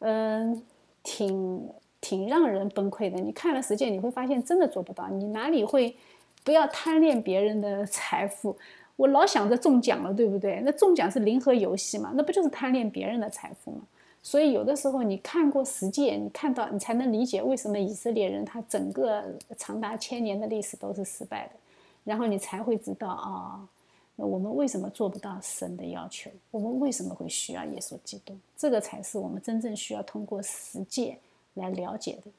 [0.00, 0.62] 嗯，
[1.02, 1.68] 挺
[2.00, 3.18] 挺让人崩溃的。
[3.18, 5.08] 你看了实践，你会发现真的做不到。
[5.08, 5.96] 你哪里会
[6.44, 8.56] 不要贪恋别人的财富？
[8.96, 10.60] 我老想着中奖了，对不对？
[10.64, 13.80] 那中奖是零和游戏嘛，那不就是贪恋别人的财富吗？
[14.26, 19.22] 所以有的时候你看过实践，你看到你才能理解为什么以色列人他整个
[19.58, 21.52] 长达千年的历史都是失败的，
[22.04, 23.68] 然后你才会知道啊，
[24.16, 31.18] 我们为什么做不到神的要求，我们为什么会需要耶稣基督，这个才是我们真正需要通过实践
[31.52, 32.30] 来了解的。